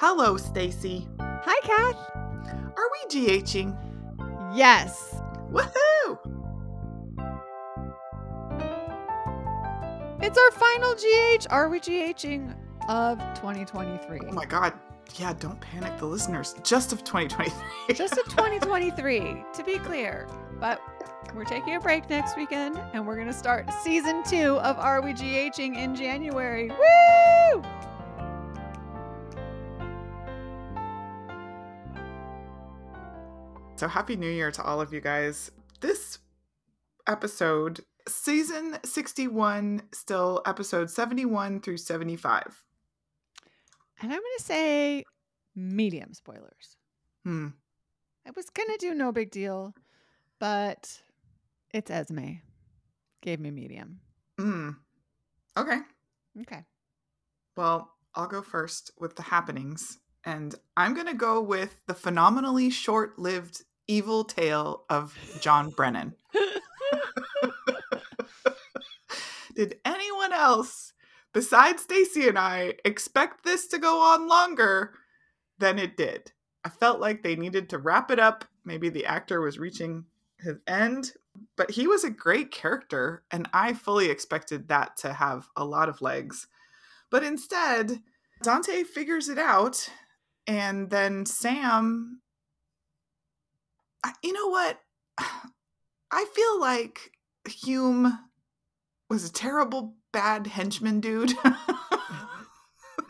Hello, 0.00 0.36
Stacy. 0.36 1.08
Hi, 1.18 1.60
Kath. 1.64 1.96
Are 2.76 2.88
we 2.92 3.08
GHing? 3.08 3.76
Yes. 4.54 5.20
Woohoo! 5.50 6.18
It's 10.22 10.38
our 10.38 10.50
final 10.52 10.94
GH. 10.94 11.48
Are 11.50 11.68
we 11.68 11.80
GHing 11.80 12.54
of 12.88 13.18
2023? 13.34 14.20
Oh 14.28 14.32
my 14.32 14.44
god. 14.44 14.72
Yeah, 15.16 15.32
don't 15.32 15.60
panic 15.60 15.98
the 15.98 16.06
listeners. 16.06 16.54
Just 16.62 16.92
of 16.92 17.02
2023. 17.02 17.96
Just 17.96 18.12
of 18.18 18.26
2023, 18.26 19.44
to 19.52 19.64
be 19.64 19.78
clear. 19.78 20.28
But 20.60 20.80
we're 21.34 21.44
taking 21.44 21.74
a 21.74 21.80
break 21.80 22.08
next 22.08 22.36
weekend 22.36 22.80
and 22.92 23.04
we're 23.04 23.16
going 23.16 23.26
to 23.26 23.32
start 23.32 23.68
season 23.82 24.22
two 24.22 24.60
of 24.60 24.78
Are 24.78 25.02
We 25.02 25.12
GHing 25.12 25.76
in 25.76 25.96
January. 25.96 26.68
Woo! 26.68 27.64
So 33.78 33.86
happy 33.86 34.16
new 34.16 34.28
year 34.28 34.50
to 34.50 34.62
all 34.64 34.80
of 34.80 34.92
you 34.92 35.00
guys. 35.00 35.52
This 35.80 36.18
episode, 37.06 37.78
season 38.08 38.76
61, 38.84 39.82
still 39.92 40.42
episode 40.46 40.90
71 40.90 41.60
through 41.60 41.76
75. 41.76 42.64
And 44.02 44.12
I'm 44.12 44.18
going 44.18 44.38
to 44.38 44.42
say 44.42 45.04
medium 45.54 46.12
spoilers. 46.12 46.76
Hmm. 47.22 47.50
I 48.26 48.32
was 48.34 48.50
going 48.50 48.68
to 48.68 48.78
do 48.78 48.94
no 48.94 49.12
big 49.12 49.30
deal, 49.30 49.76
but 50.40 51.00
it's 51.72 51.88
Esme. 51.88 52.40
Gave 53.22 53.38
me 53.38 53.52
medium. 53.52 54.00
Hmm. 54.40 54.70
Okay. 55.56 55.78
Okay. 56.40 56.64
Well, 57.56 57.92
I'll 58.16 58.26
go 58.26 58.42
first 58.42 58.90
with 58.98 59.14
the 59.14 59.22
happenings. 59.22 59.98
And 60.24 60.56
I'm 60.76 60.94
going 60.94 61.06
to 61.06 61.14
go 61.14 61.40
with 61.40 61.80
the 61.86 61.94
phenomenally 61.94 62.70
short 62.70 63.20
lived 63.20 63.62
evil 63.88 64.22
tale 64.24 64.84
of 64.88 65.16
John 65.40 65.70
Brennan. 65.70 66.14
Did 69.54 69.80
anyone 69.84 70.32
else 70.32 70.92
besides 71.32 71.82
Stacy 71.82 72.28
and 72.28 72.38
I 72.38 72.74
expect 72.84 73.42
this 73.44 73.66
to 73.68 73.78
go 73.78 74.00
on 74.00 74.28
longer 74.28 74.94
than 75.58 75.80
it 75.80 75.96
did? 75.96 76.30
I 76.64 76.68
felt 76.68 77.00
like 77.00 77.22
they 77.22 77.34
needed 77.34 77.68
to 77.70 77.78
wrap 77.78 78.10
it 78.10 78.20
up. 78.20 78.44
Maybe 78.64 78.88
the 78.88 79.06
actor 79.06 79.40
was 79.40 79.58
reaching 79.58 80.04
his 80.38 80.58
end, 80.66 81.12
but 81.56 81.72
he 81.72 81.86
was 81.86 82.04
a 82.04 82.10
great 82.10 82.50
character, 82.52 83.24
and 83.30 83.48
I 83.52 83.72
fully 83.74 84.10
expected 84.10 84.68
that 84.68 84.96
to 84.98 85.12
have 85.12 85.48
a 85.56 85.64
lot 85.64 85.88
of 85.88 86.02
legs. 86.02 86.46
But 87.10 87.24
instead, 87.24 88.02
Dante 88.42 88.84
figures 88.84 89.28
it 89.28 89.38
out, 89.38 89.88
and 90.46 90.90
then 90.90 91.26
Sam. 91.26 92.20
I- 94.04 94.14
You 94.22 94.32
know 94.32 94.48
what? 94.48 94.80
I 96.10 96.24
feel 96.34 96.60
like 96.60 97.12
Hume 97.46 98.18
was 99.10 99.28
a 99.28 99.32
terrible, 99.32 99.94
bad 100.12 100.46
henchman 100.46 101.00
dude. 101.00 101.30
Mm-hmm. 101.30 101.84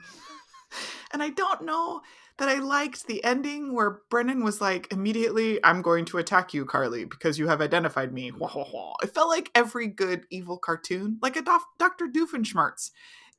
and 1.12 1.22
I 1.22 1.30
don't 1.30 1.62
know 1.62 2.00
that 2.38 2.48
I 2.48 2.58
liked 2.60 3.06
the 3.06 3.22
ending 3.24 3.74
where 3.74 4.00
Brennan 4.10 4.44
was 4.44 4.60
like, 4.60 4.92
immediately, 4.92 5.58
I'm 5.64 5.82
going 5.82 6.04
to 6.06 6.18
attack 6.18 6.54
you, 6.54 6.64
Carly, 6.64 7.04
because 7.04 7.38
you 7.38 7.48
have 7.48 7.60
identified 7.60 8.12
me. 8.12 8.30
Wah, 8.30 8.50
wah, 8.54 8.66
wah. 8.72 8.94
It 9.02 9.12
felt 9.12 9.28
like 9.28 9.50
every 9.54 9.88
good 9.88 10.24
evil 10.30 10.56
cartoon, 10.56 11.18
like 11.20 11.36
a 11.36 11.42
Dof- 11.42 11.60
Dr. 11.78 12.06
Doofenshmirtz. 12.06 12.90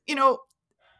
You 0.06 0.16
know, 0.16 0.40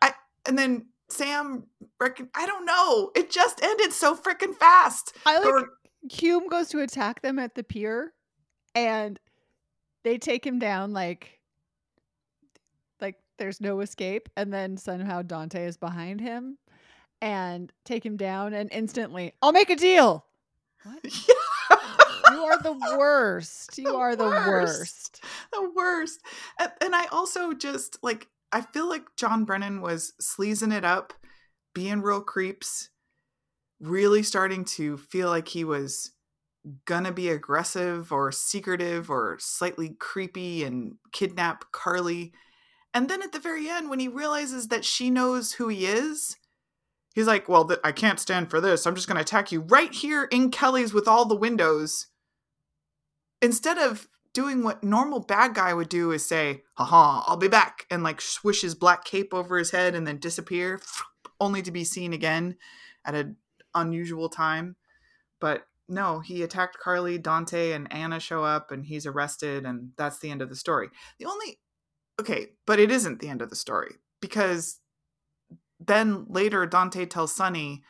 I 0.01 0.15
and 0.47 0.59
then 0.59 0.87
Sam, 1.11 1.65
reckon, 1.99 2.31
I 2.35 2.47
don't 2.47 2.65
know. 2.65 3.11
It 3.15 3.31
just 3.31 3.63
ended 3.63 3.93
so 3.93 4.17
freaking 4.17 4.55
fast. 4.55 5.15
I 5.27 5.39
like 5.39 5.65
Hume 6.09 6.49
goes 6.49 6.69
to 6.71 6.81
attack 6.81 7.23
them 7.23 7.39
at 7.39 7.55
the 7.55 7.63
pier 7.63 8.13
and 8.75 9.19
they 10.05 10.17
take 10.19 10.47
him 10.47 10.59
down 10.59 10.93
like 10.93 11.41
like 13.01 13.17
there's 13.39 13.61
no 13.61 13.81
escape 13.81 14.29
and 14.37 14.53
then 14.53 14.77
somehow 14.77 15.23
Dante 15.23 15.65
is 15.67 15.77
behind 15.77 16.21
him 16.21 16.57
and 17.21 17.71
take 17.85 18.05
him 18.05 18.17
down 18.17 18.55
and 18.55 18.71
instantly 18.73 19.35
I'll 19.43 19.53
make 19.53 19.71
a 19.71 19.77
deal. 19.77 20.25
What? 20.85 21.05
You 22.33 22.45
are 22.47 22.63
the 22.63 22.97
worst. 22.97 23.77
You 23.77 23.85
The 23.85 23.95
are 23.97 24.15
the 24.17 24.25
worst. 24.25 25.21
worst. 25.21 25.25
the 25.53 25.71
worst. 25.75 26.21
And, 26.61 26.71
and 26.81 26.95
I 26.95 27.07
also 27.07 27.53
just 27.53 27.99
like 28.03 28.29
I 28.53 28.61
feel 28.61 28.89
like 28.89 29.03
John 29.17 29.45
Brennan 29.45 29.81
was 29.81 30.13
sleazing 30.21 30.71
it 30.73 30.85
up, 30.85 31.13
being 31.75 32.03
real 32.03 32.21
creeps, 32.21 32.90
really 33.81 34.23
starting 34.23 34.65
to 34.65 34.97
feel 34.97 35.29
like 35.29 35.49
he 35.49 35.65
was 35.65 36.13
gonna 36.85 37.13
be 37.13 37.31
aggressive 37.31 38.13
or 38.13 38.31
secretive 38.31 39.11
or 39.11 39.39
slightly 39.41 39.97
creepy 39.99 40.63
and 40.63 40.97
kidnap 41.13 41.73
Carly. 41.73 42.33
And 42.93 43.09
then 43.09 43.23
at 43.23 43.33
the 43.33 43.39
very 43.39 43.69
end, 43.69 43.89
when 43.89 44.01
he 44.01 44.09
realizes 44.09 44.69
that 44.69 44.85
she 44.85 45.11
knows 45.11 45.53
who 45.53 45.69
he 45.69 45.87
is, 45.87 46.37
he's 47.15 47.27
like, 47.27 47.49
Well, 47.49 47.65
th- 47.67 47.81
I 47.83 47.93
can't 47.93 48.21
stand 48.21 48.51
for 48.51 48.61
this. 48.61 48.87
I'm 48.87 48.95
just 48.95 49.09
gonna 49.09 49.21
attack 49.21 49.53
you 49.53 49.61
right 49.63 49.93
here 49.93 50.25
in 50.25 50.51
Kelly's 50.51 50.93
with 50.93 51.09
all 51.09 51.25
the 51.25 51.35
windows. 51.35 52.09
Instead 53.41 53.79
of 53.79 54.07
doing 54.33 54.63
what 54.63 54.85
normal 54.85 55.21
bad 55.21 55.55
guy 55.55 55.75
would 55.75 55.89
do 55.89 56.13
is 56.13 56.27
say, 56.27 56.63
haha, 56.75 57.23
I'll 57.27 57.37
be 57.37 57.49
back, 57.49 57.87
and 57.91 58.03
like 58.03 58.21
swish 58.21 58.63
his 58.63 58.75
black 58.75 59.05
cape 59.05 59.35
over 59.35 59.59
his 59.59 59.71
head 59.71 59.95
and 59.95 60.07
then 60.07 60.19
disappear, 60.19 60.81
only 61.41 61.63
to 61.63 61.71
be 61.71 61.85
seen 61.85 62.13
again 62.13 62.57
at 63.05 63.15
an 63.15 63.37
unusual 63.75 64.29
time. 64.29 64.77
But 65.41 65.65
no, 65.89 66.21
he 66.21 66.43
attacked 66.43 66.79
Carly, 66.79 67.19
Dante, 67.19 67.73
and 67.73 67.93
Anna 67.93 68.21
show 68.21 68.45
up, 68.45 68.71
and 68.71 68.85
he's 68.87 69.07
arrested, 69.07 69.65
and 69.67 69.91
that's 69.97 70.19
the 70.19 70.31
end 70.31 70.43
of 70.43 70.49
the 70.49 70.57
story. 70.57 70.89
The 71.19 71.27
only, 71.27 71.59
okay, 72.21 72.49
but 72.67 72.79
it 72.79 72.91
isn't 72.91 73.21
the 73.21 73.29
end 73.29 73.43
of 73.43 73.51
the 73.51 73.57
story 73.57 73.97
because 74.21 74.79
then 75.81 76.27
later 76.29 76.67
Dante 76.67 77.07
tells 77.07 77.35
Sonny, 77.35 77.83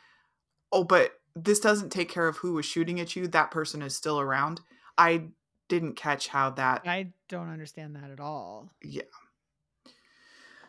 oh, 0.71 0.83
but 0.83 1.11
this 1.35 1.59
doesn't 1.59 1.91
take 1.91 2.09
care 2.09 2.27
of 2.27 2.37
who 2.37 2.53
was 2.53 2.65
shooting 2.65 2.99
at 2.99 3.15
you. 3.15 3.27
That 3.27 3.51
person 3.51 3.81
is 3.81 3.95
still 3.95 4.19
around. 4.19 4.61
I 4.97 5.25
didn't 5.69 5.95
catch 5.95 6.27
how 6.27 6.49
that 6.49 6.81
I 6.85 7.13
don't 7.29 7.49
understand 7.49 7.95
that 7.95 8.11
at 8.11 8.19
all. 8.19 8.73
yeah. 8.83 9.03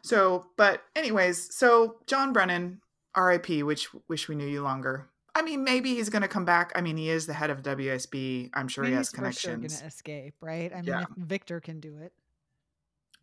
So, 0.04 0.46
but 0.56 0.82
anyways, 0.96 1.54
so 1.56 1.96
John 2.06 2.32
Brennan, 2.32 2.80
R.I.P. 3.14 3.62
Which 3.62 3.88
wish 4.08 4.28
we 4.28 4.34
knew 4.34 4.46
you 4.46 4.62
longer. 4.62 5.08
I 5.34 5.40
mean, 5.42 5.64
maybe 5.64 5.94
he's 5.94 6.10
going 6.10 6.22
to 6.22 6.28
come 6.28 6.44
back. 6.44 6.72
I 6.74 6.82
mean, 6.82 6.96
he 6.98 7.08
is 7.08 7.26
the 7.26 7.32
head 7.32 7.48
of 7.50 7.62
WSB. 7.62 8.50
I'm 8.52 8.68
sure 8.68 8.84
I 8.84 8.88
he 8.88 8.94
has 8.94 9.08
he's 9.08 9.14
connections. 9.14 9.76
gonna 9.76 9.86
escape, 9.88 10.34
right? 10.42 10.70
I 10.72 10.76
mean, 10.76 10.84
Yeah. 10.84 11.04
Victor 11.16 11.58
can 11.60 11.80
do 11.80 11.96
it. 11.98 12.12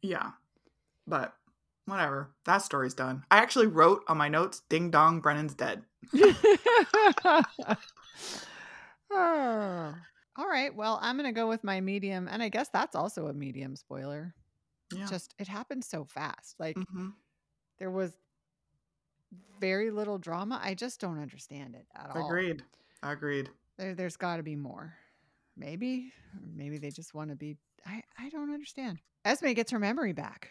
Yeah, 0.02 0.32
but 1.06 1.36
whatever. 1.86 2.30
That 2.46 2.60
story's 2.64 2.94
done. 2.96 3.26
I 3.30 3.38
actually 3.38 3.68
wrote 3.68 4.04
on 4.08 4.18
my 4.18 4.28
notes, 4.30 4.62
"Ding 4.70 4.90
dong, 4.92 5.20
Brennan's 5.22 5.54
dead." 5.54 5.84
Oh. 9.12 9.96
All 10.38 10.48
right. 10.48 10.74
Well, 10.76 11.00
I'm 11.02 11.18
going 11.18 11.28
to 11.28 11.34
go 11.38 11.48
with 11.48 11.64
my 11.64 11.82
medium. 11.82 12.28
And 12.30 12.42
I 12.44 12.50
guess 12.50 12.70
that's 12.72 12.96
also 12.96 13.28
a 13.28 13.34
medium 13.34 13.76
spoiler. 13.76 14.34
Yeah. 14.94 15.08
Just, 15.08 15.34
it 15.40 15.48
happened 15.48 15.84
so 15.84 16.06
fast. 16.06 16.56
Like, 16.60 16.78
Mhm. 16.78 17.14
there 17.80 17.92
was 17.92 18.14
very 19.60 19.92
little 19.92 20.18
drama. 20.18 20.60
I 20.64 20.74
just 20.74 21.00
don't 21.00 21.20
understand 21.20 21.76
it 21.76 21.86
at 21.96 22.16
all. 22.16 22.26
Agreed. 22.26 22.64
Agreed. 23.04 23.50
There, 23.78 23.96
there's 23.96 24.18
got 24.18 24.38
to 24.38 24.44
be 24.44 24.56
more. 24.56 24.94
Maybe. 25.58 26.12
Maybe 26.56 26.78
they 26.78 26.92
just 26.92 27.14
want 27.14 27.30
to 27.30 27.36
be. 27.36 27.58
I, 27.86 28.04
I 28.18 28.30
don't 28.30 28.54
understand. 28.54 29.00
Esme 29.26 29.52
gets 29.54 29.72
her 29.72 29.80
memory 29.80 30.14
back. 30.14 30.50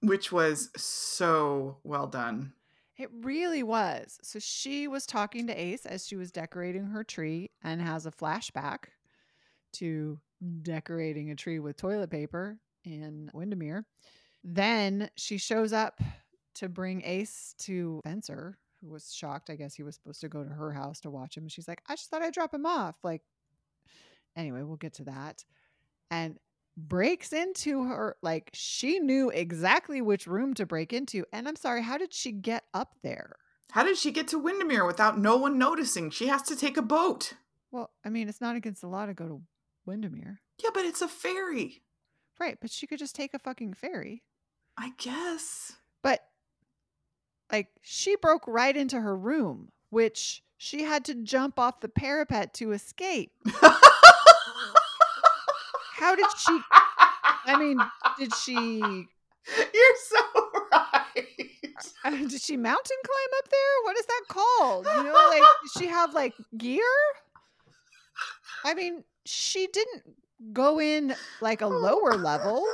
Which 0.00 0.30
was 0.30 0.70
so 0.76 1.78
well 1.84 2.06
done. 2.06 2.52
It 2.98 3.10
really 3.12 3.62
was. 3.62 4.18
So 4.22 4.38
she 4.38 4.88
was 4.88 5.04
talking 5.06 5.46
to 5.46 5.60
Ace 5.60 5.84
as 5.84 6.06
she 6.06 6.16
was 6.16 6.30
decorating 6.32 6.86
her 6.86 7.04
tree 7.04 7.50
and 7.62 7.80
has 7.82 8.06
a 8.06 8.10
flashback 8.10 8.84
to 9.74 10.18
decorating 10.62 11.30
a 11.30 11.34
tree 11.34 11.58
with 11.58 11.76
toilet 11.76 12.10
paper 12.10 12.58
in 12.84 13.30
Windermere. 13.34 13.84
Then 14.42 15.10
she 15.16 15.38
shows 15.38 15.72
up 15.72 16.00
to 16.56 16.68
bring 16.68 17.02
Ace 17.04 17.54
to 17.60 18.00
Spencer, 18.04 18.58
who 18.82 18.90
was 18.90 19.12
shocked. 19.14 19.50
I 19.50 19.56
guess 19.56 19.74
he 19.74 19.82
was 19.82 19.94
supposed 19.94 20.20
to 20.20 20.28
go 20.28 20.42
to 20.44 20.50
her 20.50 20.72
house 20.72 21.00
to 21.00 21.10
watch 21.10 21.36
him. 21.36 21.44
And 21.44 21.52
she's 21.52 21.68
like, 21.68 21.82
I 21.88 21.94
just 21.94 22.10
thought 22.10 22.22
I'd 22.22 22.32
drop 22.34 22.52
him 22.52 22.66
off. 22.66 22.96
Like, 23.02 23.22
anyway, 24.36 24.62
we'll 24.62 24.76
get 24.76 24.94
to 24.94 25.04
that. 25.04 25.44
And 26.10 26.38
breaks 26.78 27.32
into 27.32 27.84
her 27.84 28.16
like 28.22 28.50
she 28.52 28.98
knew 28.98 29.30
exactly 29.30 30.02
which 30.02 30.26
room 30.26 30.52
to 30.52 30.66
break 30.66 30.92
into 30.92 31.24
and 31.32 31.48
i'm 31.48 31.56
sorry 31.56 31.80
how 31.82 31.96
did 31.96 32.12
she 32.12 32.30
get 32.30 32.64
up 32.74 32.94
there 33.02 33.34
How 33.70 33.82
did 33.82 33.96
she 33.96 34.10
get 34.10 34.28
to 34.28 34.38
Windermere 34.38 34.84
without 34.84 35.18
no 35.18 35.38
one 35.38 35.56
noticing? 35.56 36.10
She 36.10 36.26
has 36.26 36.42
to 36.42 36.54
take 36.54 36.76
a 36.76 36.82
boat. 36.82 37.32
well 37.70 37.92
i 38.04 38.10
mean 38.10 38.28
it's 38.28 38.42
not 38.42 38.56
against 38.56 38.82
the 38.82 38.88
law 38.88 39.06
to 39.06 39.14
go 39.14 39.26
to 39.26 39.40
windermere 39.86 40.42
Yeah, 40.62 40.68
but 40.74 40.84
it's 40.84 41.00
a 41.00 41.08
ferry. 41.08 41.80
right 42.38 42.58
but 42.60 42.70
she 42.70 42.86
could 42.86 42.98
just 42.98 43.16
take 43.16 43.32
a 43.32 43.38
fucking 43.38 43.72
ferry 43.72 44.22
I 44.76 44.92
guess. 44.98 45.72
but 46.02 46.20
like 47.50 47.68
she 47.82 48.16
broke 48.16 48.46
right 48.46 48.76
into 48.76 49.00
her 49.00 49.16
room, 49.16 49.70
which 49.90 50.42
she 50.56 50.82
had 50.82 51.04
to 51.06 51.14
jump 51.14 51.58
off 51.58 51.80
the 51.80 51.88
parapet 51.88 52.54
to 52.54 52.72
escape. 52.72 53.32
How 55.96 56.14
did 56.14 56.26
she? 56.38 56.60
I 57.46 57.58
mean, 57.58 57.78
did 58.18 58.34
she? 58.34 58.54
You're 59.74 59.96
so 60.08 60.18
right. 60.72 61.26
Did 62.28 62.40
she 62.40 62.56
mountain 62.56 62.96
climb 63.04 63.38
up 63.38 63.48
there? 63.48 63.84
What 63.84 63.98
is 63.98 64.06
that 64.06 64.22
called? 64.28 64.86
You 64.86 65.04
know, 65.04 65.28
like 65.30 65.42
does 65.62 65.72
she 65.78 65.86
have 65.86 66.14
like 66.14 66.34
gear? 66.56 66.82
I 68.64 68.74
mean, 68.74 69.04
she 69.24 69.68
didn't 69.72 70.02
go 70.52 70.80
in 70.80 71.14
like 71.40 71.60
a 71.60 71.66
lower 71.66 72.16
level. 72.16 72.66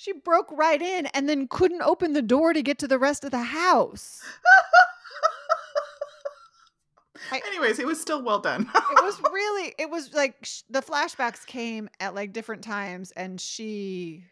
She 0.00 0.14
broke 0.14 0.50
right 0.50 0.80
in 0.80 1.04
and 1.06 1.28
then 1.28 1.46
couldn't 1.46 1.82
open 1.82 2.14
the 2.14 2.22
door 2.22 2.54
to 2.54 2.62
get 2.62 2.78
to 2.78 2.88
the 2.88 2.98
rest 2.98 3.22
of 3.22 3.32
the 3.32 3.42
house. 3.42 4.22
I- 7.30 7.42
Anyways, 7.46 7.78
it 7.78 7.86
was 7.86 8.00
still 8.00 8.22
well 8.22 8.38
done. 8.38 8.62
it 8.74 9.04
was 9.04 9.20
really 9.30 9.74
it 9.76 9.90
was 9.90 10.14
like 10.14 10.36
sh- 10.42 10.62
the 10.70 10.80
flashbacks 10.80 11.44
came 11.44 11.90
at 12.00 12.14
like 12.14 12.32
different 12.32 12.64
times 12.64 13.12
and 13.12 13.38
she 13.38 14.24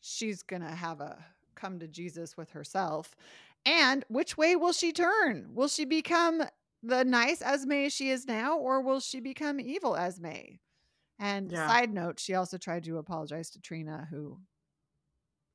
she's 0.00 0.42
gonna 0.42 0.74
have 0.74 1.02
a 1.02 1.22
come 1.54 1.78
to 1.80 1.86
jesus 1.86 2.34
with 2.36 2.50
herself 2.50 3.14
and 3.66 4.04
which 4.08 4.38
way 4.38 4.56
will 4.56 4.72
she 4.72 4.90
turn 4.92 5.50
will 5.52 5.68
she 5.68 5.84
become 5.84 6.44
the 6.82 7.04
nice 7.04 7.42
esme 7.42 7.88
she 7.88 8.08
is 8.08 8.26
now 8.26 8.56
or 8.56 8.80
will 8.80 9.00
she 9.00 9.20
become 9.20 9.60
evil 9.60 9.96
esme 9.96 10.58
and 11.18 11.50
Yeah. 11.50 11.66
side 11.66 11.92
note 11.92 12.20
she 12.20 12.34
also 12.34 12.58
tried 12.58 12.84
to 12.84 12.98
apologize 12.98 13.50
to 13.50 13.60
trina 13.60 14.06
who 14.10 14.40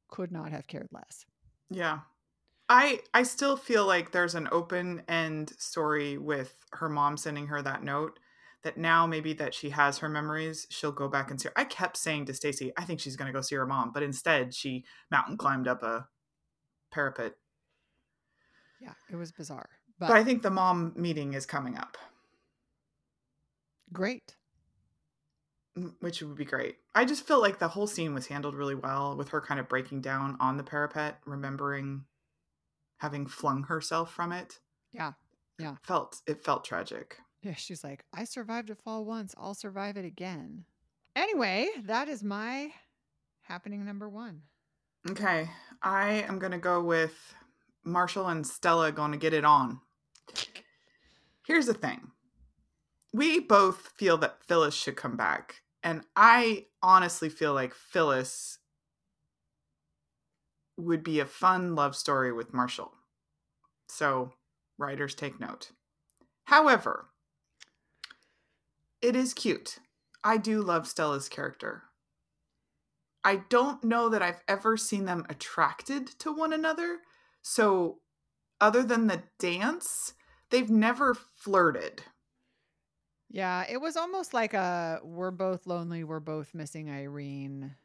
could 0.08 0.32
not 0.32 0.52
have 0.52 0.68
cared 0.68 0.88
less 0.92 1.26
Yeah. 1.70 2.02
I 2.70 3.02
I 3.14 3.24
still 3.24 3.58
feel 3.58 3.86
like 3.86 4.12
there's 4.12 4.36
an 4.36 4.50
open 4.52 5.04
end 5.08 5.52
story 5.60 6.18
with 6.18 6.56
her 6.74 6.90
mom 6.90 7.18
sending 7.18 7.48
her 7.48 7.62
that 7.62 7.84
note 7.84 8.20
that 8.64 8.78
now 8.78 9.08
maybe 9.08 9.34
that 9.34 9.54
she 9.54 9.70
has 9.72 9.98
her 10.00 10.10
memories, 10.10 10.68
she'll 10.70 10.92
go 10.94 11.10
back 11.10 11.32
and 11.32 11.40
see 11.42 11.50
her. 11.50 11.54
I 11.58 11.66
kept 11.66 11.98
saying 11.98 12.26
to 12.28 12.34
Stacy, 12.34 12.72
I 12.78 12.86
think 12.86 13.00
she's 13.02 13.18
gonna 13.18 13.34
go 13.34 13.42
see 13.42 13.56
her 13.56 13.68
mom, 13.68 13.92
but 13.94 14.04
instead 14.04 14.54
she 14.56 14.86
mountain 15.12 15.38
climbed 15.38 15.68
up 15.68 15.84
a 15.84 16.10
parapet. 16.92 17.38
yeah 18.80 18.94
it 19.10 19.16
was 19.16 19.32
bizarre 19.32 19.70
But, 20.00 20.08
but, 20.10 20.18
I 20.18 20.24
think 20.24 20.42
the 20.42 20.50
mom 20.52 20.94
meeting 20.96 21.34
is 21.34 21.46
coming 21.46 21.78
up, 21.78 21.98
great 23.92 24.36
which 26.00 26.22
would 26.22 26.36
be 26.36 26.46
great. 26.46 26.78
I 26.94 27.06
just 27.06 27.26
feel 27.26 27.42
like 27.42 27.60
the 27.60 27.68
whole 27.68 27.88
scene 27.88 28.14
was 28.14 28.28
handled 28.28 28.56
really 28.56 28.76
well 28.76 29.16
with 29.16 29.30
her 29.30 29.42
kind 29.42 29.60
of 29.60 29.68
breaking 29.70 30.02
down 30.02 30.38
on 30.40 30.58
the 30.58 30.64
parapet, 30.64 31.20
remembering 31.26 32.06
having 32.98 33.26
flung 33.26 33.64
herself 33.64 34.14
from 34.14 34.32
it. 34.32 34.60
Yeah. 34.92 35.14
Yeah. 35.60 35.76
Felt 35.82 36.22
it 36.28 36.44
felt 36.44 36.64
tragic. 36.64 37.18
Yeah, 37.42 37.56
she's 37.56 37.84
like, 37.84 38.06
I 38.14 38.24
survived 38.24 38.70
a 38.70 38.76
fall 38.76 39.06
once. 39.06 39.36
I'll 39.38 39.54
survive 39.54 39.98
it 39.98 40.06
again. 40.06 40.66
Anyway, 41.16 41.68
that 41.84 42.08
is 42.08 42.24
my 42.24 42.72
happening 43.42 43.86
number 43.86 44.10
one. 44.10 44.44
Okay, 45.10 45.50
I 45.82 46.26
am 46.28 46.40
gonna 46.40 46.58
go 46.58 46.82
with 46.82 47.36
Marshall 47.84 48.28
and 48.28 48.46
Stella 48.46 48.92
going 48.92 49.12
to 49.12 49.18
get 49.18 49.34
it 49.34 49.46
on. 49.46 49.82
Here's 51.46 51.66
the 51.66 51.74
thing. 51.74 52.12
We 53.12 53.40
both 53.40 53.92
feel 53.98 54.18
that 54.18 54.44
Phyllis 54.48 54.74
should 54.74 54.96
come 54.96 55.18
back. 55.18 55.63
And 55.84 56.04
I 56.16 56.68
honestly 56.82 57.30
feel 57.30 57.54
like 57.54 57.74
Phyllis 57.74 58.60
would 60.78 61.04
be 61.04 61.20
a 61.20 61.26
fun 61.26 61.76
love 61.76 61.96
story 61.96 62.32
with 62.32 62.54
Marshall. 62.54 62.94
So, 63.88 64.34
writers 64.78 65.14
take 65.14 65.40
note. 65.40 65.72
However, 66.46 67.10
it 69.02 69.16
is 69.16 69.34
cute. 69.34 69.80
I 70.24 70.38
do 70.38 70.62
love 70.62 70.88
Stella's 70.88 71.28
character. 71.28 71.84
I 73.24 73.38
don't 73.50 73.84
know 73.84 74.10
that 74.10 74.22
I've 74.22 74.42
ever 74.48 74.78
seen 74.78 75.06
them 75.06 75.26
attracted 75.30 76.08
to 76.20 76.34
one 76.34 76.54
another. 76.54 77.00
So, 77.42 78.00
other 78.60 78.84
than 78.84 79.08
the 79.08 79.24
dance, 79.40 80.14
they've 80.50 80.70
never 80.70 81.14
flirted. 81.14 82.04
Yeah, 83.34 83.66
it 83.68 83.82
was 83.82 83.98
almost 83.98 84.32
like 84.32 84.54
a 84.54 85.00
we're 85.04 85.32
both 85.32 85.66
lonely, 85.66 86.04
we're 86.04 86.20
both 86.20 86.54
missing 86.54 86.92
Irene. 86.92 87.76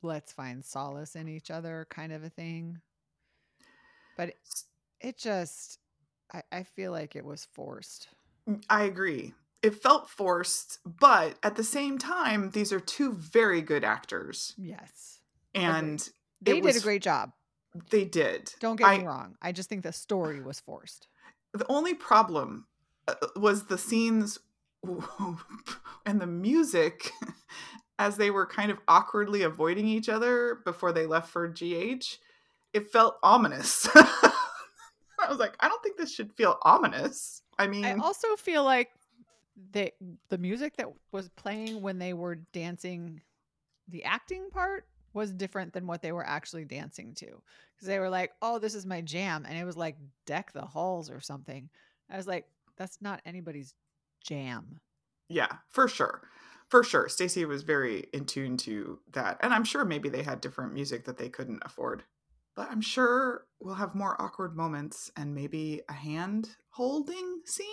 Let's 0.00 0.32
find 0.32 0.64
solace 0.64 1.16
in 1.16 1.28
each 1.28 1.50
other 1.50 1.86
kind 1.90 2.12
of 2.12 2.22
a 2.22 2.28
thing. 2.30 2.78
But 4.16 4.28
it, 4.30 4.36
it 5.00 5.18
just 5.18 5.80
I, 6.32 6.42
I 6.52 6.62
feel 6.62 6.92
like 6.92 7.16
it 7.16 7.24
was 7.24 7.48
forced. 7.52 8.08
Mm, 8.48 8.62
I 8.70 8.84
agree. 8.84 9.34
It 9.60 9.82
felt 9.82 10.08
forced, 10.08 10.78
but 10.84 11.34
at 11.42 11.56
the 11.56 11.64
same 11.64 11.98
time, 11.98 12.50
these 12.50 12.72
are 12.72 12.80
two 12.80 13.12
very 13.12 13.60
good 13.60 13.82
actors. 13.82 14.54
Yes. 14.56 15.18
And 15.54 15.98
They 16.40 16.54
did 16.54 16.64
was- 16.64 16.76
a 16.76 16.80
great 16.80 17.02
job. 17.02 17.32
They 17.90 18.04
did. 18.04 18.52
Don't 18.60 18.76
get 18.76 18.98
me 19.00 19.06
wrong. 19.06 19.34
I 19.40 19.50
just 19.50 19.68
think 19.68 19.82
the 19.82 19.92
story 19.92 20.42
was 20.42 20.60
forced. 20.60 21.08
The 21.54 21.64
only 21.70 21.94
problem 21.94 22.66
Uh, 23.08 23.14
uh, 23.22 23.26
was 23.36 23.66
the 23.66 23.78
scenes 23.78 24.38
and 26.06 26.20
the 26.20 26.26
music 26.26 27.10
as 27.98 28.16
they 28.16 28.30
were 28.30 28.46
kind 28.46 28.70
of 28.70 28.78
awkwardly 28.88 29.42
avoiding 29.42 29.86
each 29.86 30.08
other 30.08 30.60
before 30.64 30.92
they 30.92 31.06
left 31.06 31.28
for 31.28 31.48
GH. 31.48 32.18
It 32.72 32.90
felt 32.90 33.16
ominous. 33.22 33.88
I 33.94 35.28
was 35.28 35.38
like, 35.38 35.54
I 35.60 35.68
don't 35.68 35.82
think 35.82 35.96
this 35.96 36.12
should 36.12 36.32
feel 36.32 36.58
ominous. 36.62 37.42
I 37.58 37.66
mean, 37.66 37.84
I 37.84 37.94
also 37.96 38.34
feel 38.36 38.64
like 38.64 38.90
they 39.72 39.92
the 40.28 40.38
music 40.38 40.76
that 40.76 40.88
was 41.12 41.28
playing 41.30 41.82
when 41.82 41.98
they 41.98 42.14
were 42.14 42.36
dancing 42.52 43.20
the 43.88 44.04
acting 44.04 44.48
part 44.50 44.86
was 45.12 45.32
different 45.32 45.72
than 45.72 45.86
what 45.86 46.00
they 46.02 46.12
were 46.12 46.26
actually 46.26 46.64
dancing 46.64 47.14
to 47.14 47.26
because 47.74 47.86
they 47.86 47.98
were 47.98 48.08
like 48.08 48.32
oh 48.40 48.58
this 48.58 48.74
is 48.74 48.86
my 48.86 49.00
jam 49.00 49.44
and 49.46 49.58
it 49.58 49.64
was 49.64 49.76
like 49.76 49.96
deck 50.26 50.52
the 50.52 50.62
halls 50.62 51.10
or 51.10 51.20
something 51.20 51.68
i 52.10 52.16
was 52.16 52.26
like 52.26 52.46
that's 52.76 53.00
not 53.00 53.20
anybody's 53.24 53.74
jam 54.24 54.78
yeah, 55.28 55.48
for 55.70 55.88
sure. 55.88 56.22
For 56.68 56.82
sure. 56.84 57.08
Stacy 57.08 57.44
was 57.44 57.62
very 57.62 58.06
in 58.12 58.26
tune 58.26 58.56
to 58.58 59.00
that. 59.12 59.38
And 59.40 59.52
I'm 59.54 59.64
sure 59.64 59.84
maybe 59.84 60.08
they 60.08 60.22
had 60.22 60.40
different 60.40 60.74
music 60.74 61.04
that 61.04 61.16
they 61.16 61.28
couldn't 61.28 61.62
afford. 61.64 62.04
But 62.54 62.70
I'm 62.70 62.80
sure 62.82 63.46
we'll 63.60 63.74
have 63.76 63.94
more 63.94 64.20
awkward 64.20 64.54
moments 64.56 65.10
and 65.16 65.34
maybe 65.34 65.80
a 65.88 65.92
hand 65.94 66.56
holding 66.70 67.40
scene. 67.46 67.66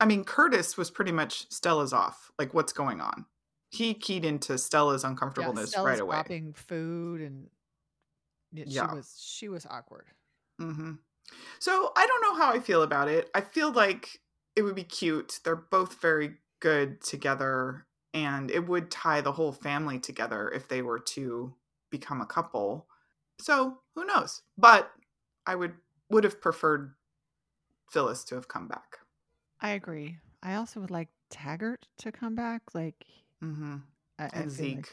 I 0.00 0.06
mean, 0.06 0.24
Curtis 0.24 0.76
was 0.76 0.90
pretty 0.90 1.12
much 1.12 1.50
Stella's 1.50 1.92
off. 1.92 2.30
Like, 2.38 2.54
what's 2.54 2.72
going 2.72 3.00
on? 3.00 3.26
He 3.70 3.92
keyed 3.94 4.24
into 4.24 4.56
Stella's 4.56 5.02
yeah, 5.02 5.10
uncomfortableness 5.10 5.70
Stella's 5.70 5.86
right 5.86 6.00
away. 6.00 6.16
dropping 6.16 6.52
food 6.54 7.20
and 7.20 7.48
yeah, 8.52 8.64
Yeah. 8.66 8.88
she 8.90 8.96
was 8.96 9.20
she 9.22 9.48
was 9.48 9.66
awkward 9.66 10.06
hmm 10.58 10.92
So 11.58 11.92
I 11.96 12.06
don't 12.06 12.22
know 12.22 12.34
how 12.36 12.52
I 12.52 12.60
feel 12.60 12.82
about 12.82 13.08
it. 13.08 13.30
I 13.34 13.40
feel 13.40 13.72
like 13.72 14.20
it 14.56 14.62
would 14.62 14.74
be 14.74 14.84
cute. 14.84 15.40
They're 15.44 15.56
both 15.56 16.00
very 16.00 16.34
good 16.60 17.00
together, 17.00 17.86
and 18.12 18.50
it 18.50 18.66
would 18.68 18.90
tie 18.90 19.20
the 19.20 19.32
whole 19.32 19.52
family 19.52 19.98
together 19.98 20.48
if 20.54 20.68
they 20.68 20.82
were 20.82 20.98
to 21.00 21.54
become 21.90 22.20
a 22.20 22.26
couple. 22.26 22.86
So 23.40 23.78
who 23.94 24.04
knows? 24.04 24.42
But 24.58 24.90
I 25.46 25.54
would 25.54 25.74
would 26.10 26.24
have 26.24 26.40
preferred 26.40 26.94
Phyllis 27.90 28.24
to 28.24 28.34
have 28.34 28.48
come 28.48 28.68
back. 28.68 28.98
i 29.60 29.70
agree 29.70 30.18
i 30.42 30.54
also 30.54 30.80
would 30.80 30.90
like 30.90 31.08
taggart 31.30 31.86
to 31.98 32.12
come 32.12 32.34
back 32.34 32.60
like 32.74 33.04
hmm 33.40 33.76
I, 34.18 34.24
I 34.24 34.28
And 34.34 34.46
like- 34.46 34.50
Zeke. 34.50 34.88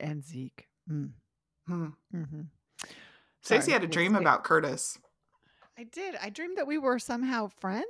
and 0.00 0.24
zeke 0.24 0.68
mm. 0.90 1.10
Hmm. 1.66 1.86
hmm 2.10 2.40
Stacy 3.42 3.72
had 3.72 3.84
a 3.84 3.86
dream 3.86 4.14
about 4.16 4.42
Curtis. 4.44 4.98
I 5.78 5.84
did. 5.84 6.16
I 6.20 6.30
dreamed 6.30 6.58
that 6.58 6.66
we 6.66 6.76
were 6.78 6.98
somehow 6.98 7.46
friends, 7.48 7.84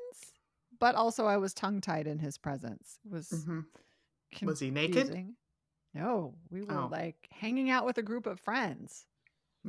but 0.79 0.95
also 0.95 1.27
I 1.27 1.39
was 1.39 1.55
tongue 1.55 1.81
tied 1.81 2.07
in 2.07 2.19
his 2.19 2.37
presence. 2.37 2.99
It 3.05 3.11
was 3.11 3.45
hmm 3.47 3.61
Was 4.43 4.61
he 4.61 4.71
naked? 4.71 5.27
No, 5.95 6.35
we 6.51 6.63
were 6.63 6.75
Oh. 6.81 6.89
like 6.91 7.29
hanging 7.33 7.71
out 7.71 7.87
with 7.87 7.97
a 7.99 8.03
group 8.03 8.27
of 8.27 8.39
friends. 8.39 9.07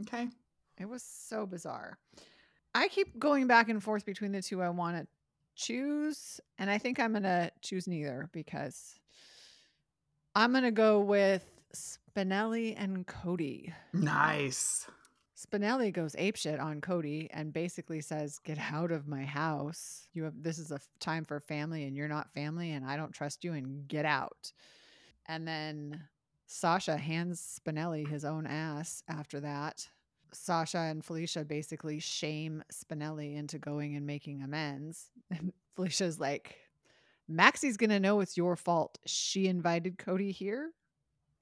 Okay. 0.02 0.28
It 0.78 0.88
was 0.90 1.02
so 1.02 1.46
bizarre. 1.46 1.98
I 2.76 2.88
keep 2.90 3.18
going 3.18 3.48
back 3.48 3.70
and 3.70 3.82
forth 3.82 4.06
between 4.06 4.32
the 4.34 4.42
two 4.42 4.62
I 4.62 4.70
want 4.70 4.98
to 4.98 5.08
choose, 5.56 6.40
and 6.58 6.70
I 6.70 6.78
think 6.78 7.00
I'm 7.00 7.12
going 7.12 7.24
to 7.24 7.52
choose 7.62 7.88
neither 7.88 8.30
because 8.32 9.00
I'm 10.36 10.52
going 10.52 10.64
to 10.66 10.72
go 10.72 11.00
with 11.00 11.44
Spinelli 11.74 12.76
and 12.78 13.08
Cody. 13.08 13.74
Nice. 13.94 14.88
Spinelli 15.40 15.94
goes 15.94 16.16
apeshit 16.16 16.62
on 16.62 16.82
Cody 16.82 17.30
and 17.32 17.54
basically 17.54 18.02
says, 18.02 18.40
"Get 18.40 18.58
out 18.58 18.92
of 18.92 19.08
my 19.08 19.24
house. 19.24 20.08
You 20.14 20.24
have 20.24 20.44
this 20.44 20.60
is 20.60 20.72
a 20.72 20.82
time 21.00 21.24
for 21.24 21.40
family, 21.40 21.86
and 21.86 21.96
you're 21.96 22.10
not 22.10 22.34
family, 22.34 22.72
and 22.72 22.86
I 22.86 22.98
don't 22.98 23.14
trust 23.14 23.44
you. 23.44 23.54
And 23.54 23.88
get 23.88 24.06
out." 24.06 24.52
And 25.28 25.48
then 25.48 26.10
Sasha 26.48 26.98
hands 26.98 27.62
Spinelli 27.62 28.08
his 28.08 28.26
own 28.26 28.48
ass 28.48 29.04
after 29.08 29.40
that. 29.40 29.88
Sasha 30.34 30.80
and 30.80 31.06
Felicia 31.06 31.46
basically 31.46 32.00
shame 32.00 32.64
Spinelli 32.72 33.36
into 33.36 33.60
going 33.60 33.96
and 33.96 34.06
making 34.06 34.42
amends. 34.42 35.12
And 35.32 35.54
Felicia's 35.76 36.20
like, 36.20 36.58
Maxie's 37.28 37.78
going 37.78 37.92
to 37.92 38.00
know 38.00 38.20
it's 38.20 38.36
your 38.36 38.56
fault. 38.56 38.98
She 39.06 39.48
invited 39.48 40.00
Cody 40.00 40.32
here 40.32 40.72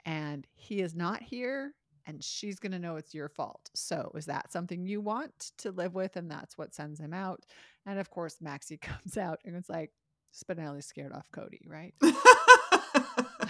and 0.06 0.46
he 0.56 0.82
is 0.82 0.94
not 0.94 1.24
here 1.24 1.74
and 2.08 2.24
she's 2.24 2.58
going 2.58 2.72
to 2.72 2.80
know 2.80 2.96
it's 2.96 3.14
your 3.14 3.28
fault. 3.28 3.70
So, 3.76 4.12
is 4.16 4.26
that 4.26 4.52
something 4.52 4.86
you 4.86 5.02
want 5.02 5.52
to 5.58 5.72
live 5.72 5.94
with? 5.94 6.16
And 6.16 6.32
that's 6.32 6.58
what 6.58 6.74
sends 6.74 7.00
him 7.00 7.14
out. 7.14 7.46
And 7.86 8.00
of 8.00 8.10
course, 8.10 8.38
Maxie 8.42 8.78
comes 8.82 9.18
out 9.18 9.40
and 9.46 9.56
it's 9.56 9.70
like, 9.70 9.92
Spinelli 10.34 10.84
scared 10.84 11.14
off 11.14 11.30
Cody, 11.32 11.62
right? 11.68 11.94
I 12.02 13.50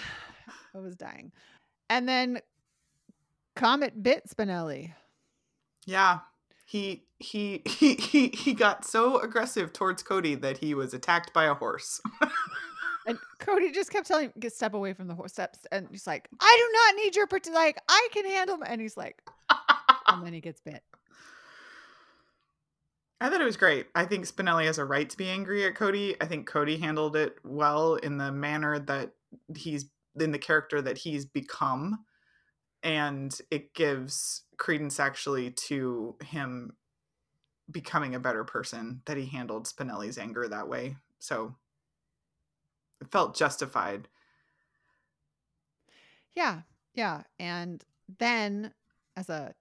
was 0.74 0.96
dying. 0.96 1.32
And 1.90 2.08
then 2.10 2.40
Comet 3.56 4.02
bit 4.02 4.24
Spinelli. 4.28 4.94
Yeah. 5.86 6.20
He 6.66 7.06
he 7.20 7.62
he 7.66 7.96
he 7.96 8.28
he 8.30 8.54
got 8.54 8.86
so 8.86 9.20
aggressive 9.20 9.74
towards 9.74 10.04
Cody 10.04 10.36
that 10.36 10.58
he 10.58 10.74
was 10.74 10.94
attacked 10.94 11.34
by 11.34 11.46
a 11.46 11.54
horse. 11.54 12.02
Cody 13.48 13.72
just 13.72 13.92
kept 13.92 14.08
telling 14.08 14.26
him, 14.26 14.34
"Get 14.40 14.54
step 14.54 14.74
away 14.74 14.94
from 14.94 15.08
the 15.08 15.16
horse 15.16 15.34
steps," 15.34 15.60
and 15.72 15.88
he's 15.90 16.06
like, 16.06 16.28
"I 16.40 16.56
do 16.58 16.72
not 16.74 17.04
need 17.04 17.16
your 17.16 17.28
protection. 17.28 17.54
Like 17.54 17.80
I 17.88 18.10
can 18.12 18.26
handle." 18.26 18.60
And 18.66 18.82
he's 18.82 18.98
like, 18.98 19.22
and 20.08 20.26
then 20.26 20.34
he 20.34 20.42
gets 20.42 20.62
bit. 20.62 20.84
I 23.20 23.30
thought 23.30 23.42
it 23.42 23.46
was 23.46 23.58
great. 23.58 23.88
I 23.96 24.06
think 24.06 24.26
Spinelli 24.26 24.66
has 24.66 24.78
a 24.78 24.86
right 24.86 25.10
to 25.10 25.18
be 25.18 25.30
angry 25.30 25.66
at 25.66 25.76
Cody. 25.76 26.16
I 26.22 26.26
think 26.26 26.48
Cody 26.48 26.78
handled 26.78 27.16
it 27.16 27.38
well 27.44 27.96
in 27.96 28.18
the 28.18 28.32
manner 28.32 28.78
that 28.78 29.14
he's 29.56 29.86
in 30.20 30.32
the 30.32 30.40
character 30.40 30.82
that 30.82 31.00
he's 31.00 31.26
become. 31.26 32.06
And 32.84 33.36
it 33.50 33.74
gives 33.74 34.44
credence 34.58 35.00
actually 35.00 35.52
to 35.52 36.16
him 36.24 36.78
becoming 37.70 38.14
a 38.14 38.20
better 38.20 38.44
person 38.44 39.02
that 39.06 39.18
he 39.18 39.26
handled 39.26 39.66
Spinelli's 39.66 40.20
anger 40.20 40.48
that 40.48 40.68
way. 40.68 40.98
So 41.18 41.56
it 43.02 43.12
felt 43.12 43.36
justified. 43.36 44.08
Yeah. 46.36 46.62
Yeah. 46.94 47.24
And 47.40 47.84
then 48.20 48.74
as 49.16 49.30
a 49.30 49.54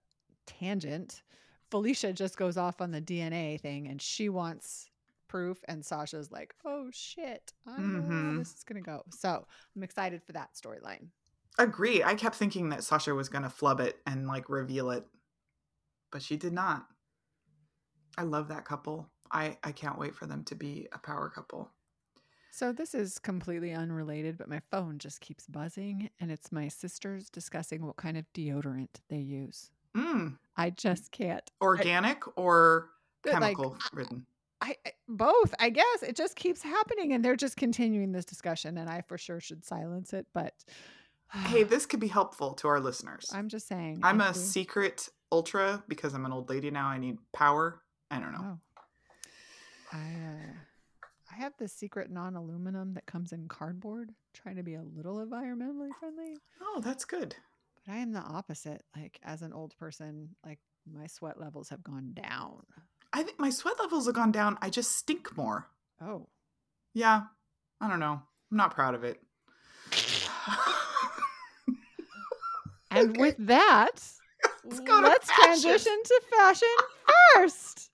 tangent, 0.47 1.23
Felicia 1.71 2.13
just 2.13 2.37
goes 2.37 2.57
off 2.57 2.81
on 2.81 2.91
the 2.91 3.01
DNA 3.01 3.61
thing 3.61 3.89
and 3.89 4.01
she 4.01 4.29
wants 4.29 4.91
proof 5.29 5.59
and 5.67 5.85
Sasha's 5.85 6.31
like, 6.31 6.55
"Oh 6.65 6.89
shit. 6.93 7.53
I 7.67 7.81
know 7.81 8.01
Mhm. 8.01 8.33
how 8.33 8.39
this 8.39 8.55
is 8.55 8.63
going 8.65 8.83
to 8.83 8.87
go." 8.87 9.03
So, 9.11 9.47
I'm 9.75 9.83
excited 9.83 10.23
for 10.23 10.33
that 10.33 10.55
storyline. 10.55 11.11
Agree. 11.59 12.05
I 12.05 12.15
kept 12.15 12.37
thinking 12.37 12.69
that 12.69 12.85
Sasha 12.85 13.15
was 13.15 13.29
going 13.29 13.43
to 13.43 13.51
flub 13.51 13.81
it 13.81 14.01
and 14.07 14.27
like 14.27 14.49
reveal 14.49 14.91
it, 14.91 15.07
but 16.11 16.23
she 16.23 16.37
did 16.37 16.53
not. 16.53 16.87
I 18.19 18.23
love 18.23 18.49
that 18.49 18.65
couple. 18.65 19.11
I 19.31 19.59
I 19.65 19.73
can't 19.73 19.99
wait 19.99 20.15
for 20.15 20.27
them 20.27 20.45
to 20.45 20.55
be 20.55 20.87
a 20.93 20.99
power 20.99 21.29
couple. 21.31 21.71
So, 22.57 22.73
this 22.73 22.95
is 22.95 23.19
completely 23.19 23.75
unrelated, 23.75 24.39
but 24.39 24.49
my 24.49 24.61
phone 24.71 24.97
just 24.97 25.21
keeps 25.21 25.47
buzzing 25.47 26.09
and 26.19 26.31
it's 26.31 26.51
my 26.51 26.69
sisters 26.69 27.29
discussing 27.29 27.85
what 27.85 27.97
kind 27.97 28.17
of 28.17 28.25
deodorant 28.33 28.89
they 29.11 29.19
use. 29.19 29.71
Mm. 29.95 30.39
I 30.57 30.71
just 30.71 31.13
can't. 31.13 31.43
Organic 31.61 32.23
or 32.39 32.89
But, 33.21 33.35
like, 33.43 33.59
chemical 33.59 33.77
ridden? 33.93 34.25
I 34.63 34.75
I- 34.87 34.93
both, 35.07 35.55
I 35.59 35.69
guess. 35.69 36.03
It 36.03 36.17
just 36.17 36.35
keeps 36.35 36.63
happening 36.63 37.13
and 37.13 37.23
they're 37.23 37.37
just 37.37 37.59
continuing 37.59 38.13
this 38.13 38.25
discussion 38.25 38.79
and 38.79 38.89
I 38.89 39.03
for 39.07 39.19
sure 39.19 39.39
should 39.39 39.63
silence 39.63 40.15
it, 40.15 40.27
but 40.33 40.55
Hey, 41.31 41.63
this 41.63 41.85
could 41.85 42.01
be 42.01 42.09
helpful 42.09 42.55
to 42.55 42.69
our 42.69 42.81
listeners. 42.81 43.31
I'm 43.35 43.51
just 43.51 43.69
saying. 43.69 44.01
I'm 44.03 44.23
a 44.23 44.33
secret 44.33 45.11
ultra 45.31 45.85
because 45.89 46.15
I'm 46.15 46.25
an 46.25 46.33
old 46.33 46.49
lady 46.49 46.71
now. 46.71 46.87
I 46.87 46.97
need 46.97 47.19
power. 47.35 47.83
I 48.11 48.19
don't 48.19 48.33
know. 48.33 48.59
Oh. 48.73 48.83
I 49.93 49.99
uh, 49.99 50.53
I 51.37 51.43
have 51.43 51.53
this 51.59 51.73
secret 51.73 52.11
non-aluminum 52.11 52.95
that 52.95 53.05
comes 53.07 53.33
in 53.33 53.47
cardboard, 53.49 54.11
trying 54.33 54.57
to 54.57 54.63
be 54.63 54.75
a 54.75 54.83
little 54.83 55.17
environmentally 55.17 55.91
friendly. 56.01 56.37
Oh, 56.63 56.81
that's 56.83 57.05
good. 57.05 57.35
But 57.85 57.93
I 57.93 57.97
am 57.99 58.13
the 58.13 58.21
opposite. 58.21 58.83
Like 58.97 59.21
as 59.23 59.43
an 59.43 59.53
old 59.53 59.77
person, 59.77 60.31
like 60.45 60.59
my 60.91 61.07
sweat 61.07 61.39
levels 61.39 61.69
have 61.69 61.83
gone 61.83 62.13
down. 62.15 62.63
I 63.13 63.23
think 63.23 63.39
my 63.39 63.51
sweat 63.51 63.79
levels 63.79 64.07
have 64.07 64.15
gone 64.15 64.33
down. 64.33 64.57
I 64.63 64.71
just 64.71 64.93
stink 64.93 65.37
more. 65.37 65.67
Oh. 66.01 66.29
Yeah. 66.95 67.25
I 67.81 67.89
don't 67.89 68.01
know. 68.01 68.23
I'm 68.51 68.57
not 68.57 68.75
proud 68.75 68.95
of 68.95 69.05
it. 69.05 69.21
And 72.91 73.11
Okay. 73.11 73.21
with 73.21 73.37
that, 73.41 73.91
Let's 74.65 74.81
let's 74.89 75.29
transition 75.29 75.99
to 76.03 76.21
fashion 76.31 76.69
first. 77.35 77.86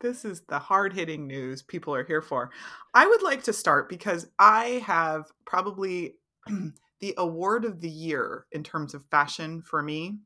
This 0.00 0.24
is 0.24 0.42
the 0.48 0.58
hard 0.58 0.92
hitting 0.92 1.26
news 1.26 1.62
people 1.62 1.94
are 1.94 2.04
here 2.04 2.22
for. 2.22 2.50
I 2.94 3.06
would 3.06 3.22
like 3.22 3.42
to 3.44 3.52
start 3.52 3.88
because 3.88 4.28
I 4.38 4.82
have 4.86 5.30
probably 5.44 6.16
the 7.00 7.14
award 7.16 7.64
of 7.64 7.80
the 7.80 7.90
year 7.90 8.46
in 8.52 8.62
terms 8.62 8.94
of 8.94 9.04
fashion 9.06 9.62
for 9.62 9.82
me, 9.82 10.18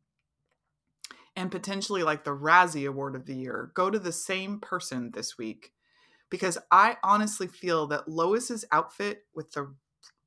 and 1.36 1.50
potentially 1.50 2.02
like 2.02 2.24
the 2.24 2.36
Razzie 2.36 2.88
Award 2.88 3.16
of 3.16 3.26
the 3.26 3.34
year, 3.34 3.72
go 3.74 3.90
to 3.90 3.98
the 3.98 4.12
same 4.12 4.60
person 4.60 5.10
this 5.12 5.36
week 5.36 5.72
because 6.30 6.58
I 6.70 6.96
honestly 7.02 7.46
feel 7.46 7.86
that 7.88 8.08
Lois's 8.08 8.64
outfit 8.72 9.24
with 9.34 9.52
the 9.52 9.74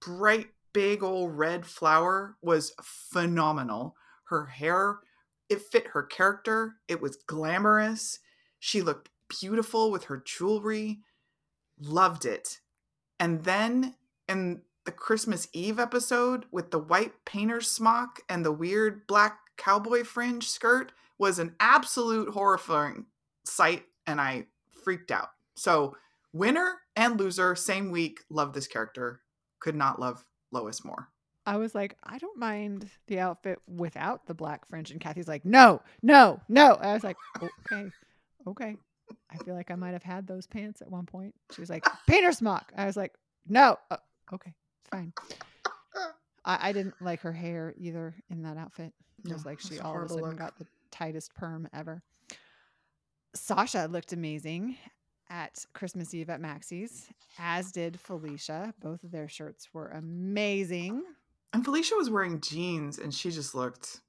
bright, 0.05 0.47
big 0.73 1.03
old 1.03 1.37
red 1.37 1.65
flower 1.65 2.37
was 2.41 2.73
phenomenal. 2.81 3.95
Her 4.25 4.45
hair, 4.45 4.99
it 5.49 5.61
fit 5.61 5.87
her 5.87 6.03
character, 6.03 6.75
it 6.87 7.01
was 7.01 7.17
glamorous. 7.27 8.19
She 8.59 8.81
looked 8.81 9.09
beautiful 9.29 9.91
with 9.91 10.05
her 10.05 10.21
jewelry. 10.23 10.99
Loved 11.79 12.25
it. 12.25 12.59
And 13.19 13.43
then 13.43 13.95
in 14.27 14.61
the 14.85 14.91
Christmas 14.91 15.47
Eve 15.53 15.79
episode 15.79 16.45
with 16.51 16.71
the 16.71 16.79
white 16.79 17.25
painter's 17.25 17.69
smock 17.69 18.21
and 18.29 18.45
the 18.45 18.51
weird 18.51 19.05
black 19.07 19.39
cowboy 19.57 20.03
fringe 20.03 20.47
skirt 20.47 20.91
was 21.17 21.39
an 21.39 21.55
absolute 21.59 22.29
horrifying 22.29 23.05
sight 23.45 23.83
and 24.05 24.21
I 24.21 24.45
freaked 24.83 25.11
out. 25.11 25.29
So, 25.55 25.97
winner 26.31 26.75
and 26.95 27.19
loser 27.19 27.55
same 27.55 27.91
week, 27.91 28.21
love 28.29 28.53
this 28.53 28.67
character. 28.67 29.21
Could 29.59 29.75
not 29.75 29.99
love 29.99 30.23
Lois 30.51 30.85
more. 30.85 31.09
I 31.45 31.57
was 31.57 31.73
like, 31.73 31.95
I 32.03 32.17
don't 32.17 32.37
mind 32.37 32.89
the 33.07 33.19
outfit 33.19 33.59
without 33.67 34.27
the 34.27 34.33
black 34.33 34.67
fringe. 34.67 34.91
And 34.91 34.99
Kathy's 34.99 35.27
like, 35.27 35.45
no, 35.45 35.81
no, 36.01 36.41
no. 36.49 36.73
I 36.73 36.93
was 36.93 37.03
like, 37.03 37.17
okay, 37.41 37.89
okay. 38.45 38.75
I 39.29 39.37
feel 39.43 39.53
like 39.55 39.71
I 39.71 39.75
might 39.75 39.91
have 39.93 40.03
had 40.03 40.27
those 40.27 40.47
pants 40.47 40.81
at 40.81 40.89
one 40.89 41.05
point. 41.05 41.33
She 41.53 41.61
was 41.61 41.69
like, 41.69 41.85
painter 42.07 42.31
smock. 42.31 42.71
I 42.75 42.85
was 42.85 42.97
like, 42.97 43.13
no, 43.47 43.77
uh, 43.91 43.97
okay, 44.33 44.53
fine. 44.91 45.13
I, 46.45 46.69
I 46.69 46.71
didn't 46.71 46.95
like 47.01 47.21
her 47.21 47.31
hair 47.33 47.73
either 47.77 48.15
in 48.29 48.43
that 48.43 48.57
outfit. 48.57 48.93
It 49.25 49.33
was 49.33 49.43
No, 49.43 49.49
like 49.51 49.59
she 49.59 49.79
all 49.79 49.97
of 49.97 50.03
a 50.03 50.09
sudden 50.09 50.23
look. 50.23 50.37
got 50.37 50.57
the 50.57 50.65
tightest 50.91 51.33
perm 51.35 51.67
ever. 51.73 52.01
Sasha 53.33 53.87
looked 53.91 54.13
amazing 54.13 54.77
at 55.29 55.65
Christmas 55.73 56.13
Eve 56.13 56.29
at 56.29 56.39
Maxie's, 56.39 57.09
as 57.37 57.71
did 57.71 57.99
Felicia. 57.99 58.73
Both 58.81 59.03
of 59.03 59.11
their 59.11 59.27
shirts 59.27 59.67
were 59.73 59.89
amazing. 59.89 61.03
And 61.53 61.63
Felicia 61.65 61.95
was 61.95 62.09
wearing 62.09 62.39
jeans 62.41 62.97
and 62.97 63.13
she 63.13 63.29
just 63.31 63.53
looked 63.53 63.99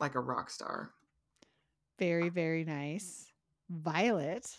like 0.00 0.14
a 0.14 0.20
rock 0.20 0.50
star. 0.50 0.90
Very, 1.98 2.28
very 2.30 2.64
nice. 2.64 3.26
Violet 3.70 4.56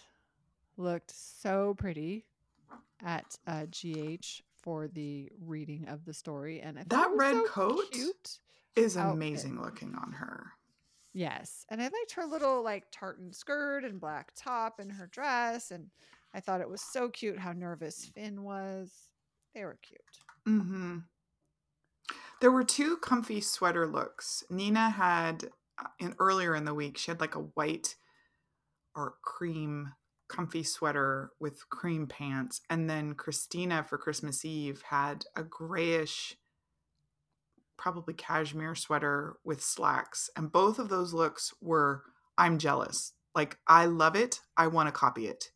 looked 0.77 1.11
so 1.11 1.75
pretty 1.77 2.25
at 3.03 3.35
uh, 3.47 3.65
GH 3.65 4.41
for 4.61 4.87
the 4.87 5.29
reading 5.39 5.87
of 5.87 6.05
the 6.05 6.13
story, 6.13 6.59
and 6.61 6.77
That 6.87 7.09
red 7.15 7.35
so 7.35 7.45
coat? 7.47 7.91
cute. 7.91 8.39
Is 8.75 8.97
Outfit. 8.97 9.13
amazing 9.13 9.61
looking 9.61 9.95
on 9.95 10.11
her. 10.11 10.47
Yes, 11.13 11.65
and 11.69 11.81
I 11.81 11.85
liked 11.85 12.11
her 12.15 12.25
little 12.25 12.61
like 12.61 12.83
tartan 12.91 13.31
skirt 13.31 13.85
and 13.85 14.01
black 14.01 14.33
top 14.35 14.79
and 14.79 14.91
her 14.91 15.07
dress, 15.07 15.71
and 15.71 15.89
I 16.33 16.41
thought 16.41 16.59
it 16.59 16.69
was 16.69 16.81
so 16.81 17.07
cute 17.07 17.39
how 17.39 17.53
nervous 17.53 18.05
Finn 18.13 18.43
was. 18.43 18.91
They 19.53 19.63
were 19.63 19.77
cute. 19.81 20.01
hmm 20.45 20.97
There 22.41 22.51
were 22.51 22.65
two 22.65 22.97
comfy 22.97 23.39
sweater 23.39 23.87
looks. 23.87 24.43
Nina 24.49 24.89
had 24.89 25.45
uh, 25.79 25.87
in 25.99 26.15
earlier 26.19 26.53
in 26.55 26.65
the 26.65 26.73
week. 26.73 26.97
She 26.97 27.11
had 27.11 27.21
like 27.21 27.35
a 27.35 27.39
white 27.39 27.95
or 28.95 29.15
cream 29.21 29.93
comfy 30.27 30.63
sweater 30.63 31.31
with 31.39 31.69
cream 31.69 32.07
pants, 32.07 32.61
and 32.69 32.89
then 32.89 33.13
Kristina 33.13 33.87
for 33.87 33.97
Christmas 33.97 34.43
Eve 34.43 34.83
had 34.89 35.25
a 35.35 35.43
grayish, 35.43 36.35
probably 37.77 38.13
cashmere 38.13 38.75
sweater 38.75 39.37
with 39.43 39.61
slacks, 39.61 40.29
and 40.35 40.51
both 40.51 40.79
of 40.79 40.89
those 40.89 41.13
looks 41.13 41.53
were. 41.61 42.03
I'm 42.37 42.57
jealous. 42.57 43.13
Like 43.33 43.57
I 43.67 43.85
love 43.85 44.15
it. 44.15 44.41
I 44.57 44.67
want 44.67 44.87
to 44.87 44.91
copy 44.91 45.27
it. 45.27 45.51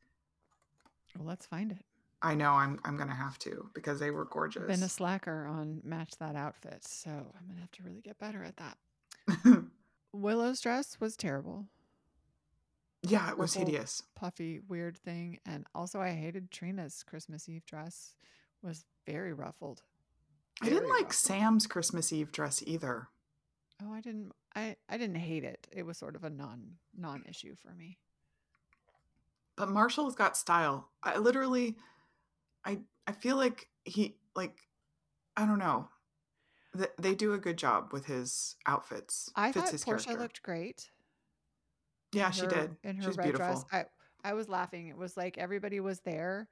Well, 1.17 1.27
let's 1.27 1.46
find 1.46 1.72
it. 1.72 1.84
I 2.22 2.36
know 2.36 2.51
I'm 2.51 2.79
I'm 2.84 2.98
gonna 2.98 3.15
have 3.15 3.39
to 3.39 3.69
because 3.74 4.00
they 4.00 4.12
were 4.12 4.25
gorgeous. 4.25 4.67
Been 4.67 4.84
a 4.84 4.89
slacker 4.89 5.48
on 5.48 5.81
match 5.84 6.12
that 6.19 6.36
outfit, 6.36 6.86
so 6.86 7.10
I'm 7.10 7.48
gonna 7.48 7.62
have 7.62 7.72
to 7.72 7.84
really 7.84 8.01
get 8.01 8.19
better 8.19 8.43
at 8.43 8.58
that. 8.58 9.63
Willow's 10.13 10.60
dress 10.60 11.00
was 11.00 11.15
terrible. 11.15 11.67
Yeah, 13.03 13.29
it 13.29 13.38
was 13.38 13.53
hideous. 13.53 14.03
Puffy, 14.15 14.60
weird 14.68 14.98
thing. 14.98 15.39
And 15.46 15.65
also 15.74 16.00
I 16.01 16.12
hated 16.12 16.51
Trina's 16.51 17.03
Christmas 17.03 17.48
Eve 17.50 17.65
dress. 17.65 18.15
Was 18.62 18.84
very 19.06 19.32
ruffled. 19.34 19.84
I 20.62 20.65
didn't 20.68 20.89
like 20.89 21.03
ruffled. 21.03 21.13
Sam's 21.13 21.65
Christmas 21.68 22.12
Eve 22.12 22.32
dress 22.32 22.62
either. 22.68 23.08
Oh, 23.82 23.94
I 23.94 24.01
didn't 24.01 24.34
I, 24.56 24.75
I 24.89 24.98
didn't 24.98 25.15
hate 25.15 25.46
it. 25.46 25.68
It 25.72 25.86
was 25.86 25.98
sort 25.98 26.15
of 26.18 26.24
a 26.25 26.29
non 26.29 26.74
non 26.98 27.24
issue 27.29 27.56
for 27.56 27.74
me. 27.74 27.98
But 29.56 29.70
Marshall's 29.70 30.15
got 30.15 30.36
style. 30.38 30.89
I 31.03 31.18
literally 31.18 31.77
I 32.65 32.79
I 33.08 33.13
feel 33.13 33.38
like 33.38 33.70
he 33.86 34.15
like 34.36 34.58
I 35.38 35.46
don't 35.46 35.60
know. 35.60 35.88
Th- 36.75 36.91
They 37.00 37.15
do 37.15 37.34
a 37.34 37.38
good 37.38 37.58
job 37.58 37.94
with 37.94 38.06
his 38.06 38.56
outfits. 38.68 39.32
I 39.36 39.51
Fits 39.51 39.63
thought 39.65 39.72
his 39.72 39.86
Portia 39.86 40.06
character. 40.06 40.22
looked 40.24 40.44
great. 40.44 40.89
Yeah, 42.12 42.28
in 42.28 42.32
she 42.34 42.48
did. 42.48 42.75
in 42.84 42.96
her 42.98 43.04
She's 43.04 43.18
red 43.18 43.24
beautiful. 43.24 43.48
dress. 43.48 43.66
I 43.72 43.86
I 44.24 44.34
was 44.34 44.50
laughing. 44.50 44.88
It 44.88 44.98
was 44.98 45.16
like 45.16 45.38
everybody 45.38 45.80
was 45.80 46.00
there. 46.01 46.48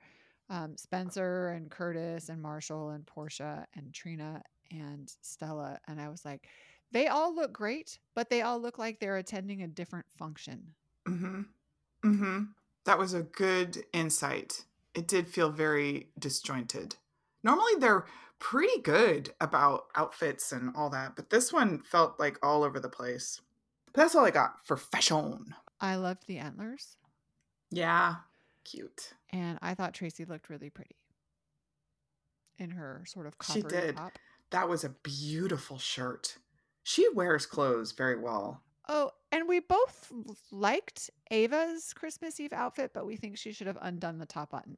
Um, 0.49 0.77
Spencer 0.77 1.49
and 1.49 1.69
Curtis 1.69 2.29
and 2.29 2.41
Marshall 2.41 2.91
and 2.91 3.05
Portia 3.05 3.67
and 3.75 3.93
Trina 3.93 4.41
and 4.71 5.11
Stella. 5.21 5.79
And 5.87 5.99
I 5.99 6.07
was 6.07 6.23
like, 6.23 6.47
they 6.91 7.07
all 7.07 7.35
look 7.35 7.51
great, 7.51 7.99
but 8.15 8.29
they 8.29 8.41
all 8.41 8.59
look 8.59 8.77
like 8.77 8.99
they're 8.99 9.17
attending 9.17 9.63
a 9.63 9.67
different 9.67 10.05
function. 10.17 10.63
Mm-hmm. 11.07 11.41
Mm-hmm. 12.05 12.43
That 12.85 12.97
was 12.97 13.13
a 13.13 13.23
good 13.23 13.83
insight. 13.91 14.63
It 14.93 15.07
did 15.07 15.27
feel 15.27 15.49
very 15.49 16.07
disjointed. 16.17 16.95
Normally 17.43 17.73
they're 17.79 18.05
pretty 18.39 18.81
good 18.81 19.33
about 19.41 19.87
outfits 19.95 20.51
and 20.53 20.73
all 20.75 20.89
that, 20.91 21.15
but 21.15 21.29
this 21.29 21.51
one 21.51 21.81
felt 21.81 22.19
like 22.19 22.37
all 22.41 22.63
over 22.63 22.79
the 22.79 22.89
place. 22.89 23.41
That's 23.97 24.15
all 24.15 24.23
I 24.25 24.31
got 24.31 24.65
for 24.65 24.77
fashion. 24.77 25.53
I 25.81 25.95
loved 25.95 26.27
the 26.27 26.37
antlers, 26.37 26.95
Yeah. 27.71 28.15
Cute. 28.63 29.13
and 29.31 29.57
I 29.61 29.73
thought 29.73 29.93
Tracy 29.93 30.23
looked 30.25 30.49
really 30.49 30.69
pretty 30.69 30.95
in 32.59 32.69
her 32.71 33.03
sort 33.07 33.25
of 33.27 33.33
She 33.51 33.61
did. 33.61 33.97
top. 33.97 34.13
That 34.51 34.69
was 34.69 34.83
a 34.83 34.89
beautiful 34.89 35.77
shirt. 35.77 36.37
She 36.83 37.07
wears 37.09 37.45
clothes 37.45 37.91
very 37.91 38.17
well. 38.17 38.61
Oh, 38.87 39.11
and 39.31 39.47
we 39.49 39.59
both 39.59 40.11
liked 40.51 41.09
Ava's 41.31 41.93
Christmas 41.93 42.39
Eve 42.39 42.53
outfit, 42.53 42.91
but 42.93 43.05
we 43.05 43.15
think 43.17 43.37
she 43.37 43.51
should 43.51 43.67
have 43.67 43.77
undone 43.81 44.17
the 44.19 44.25
top 44.25 44.51
button. 44.51 44.77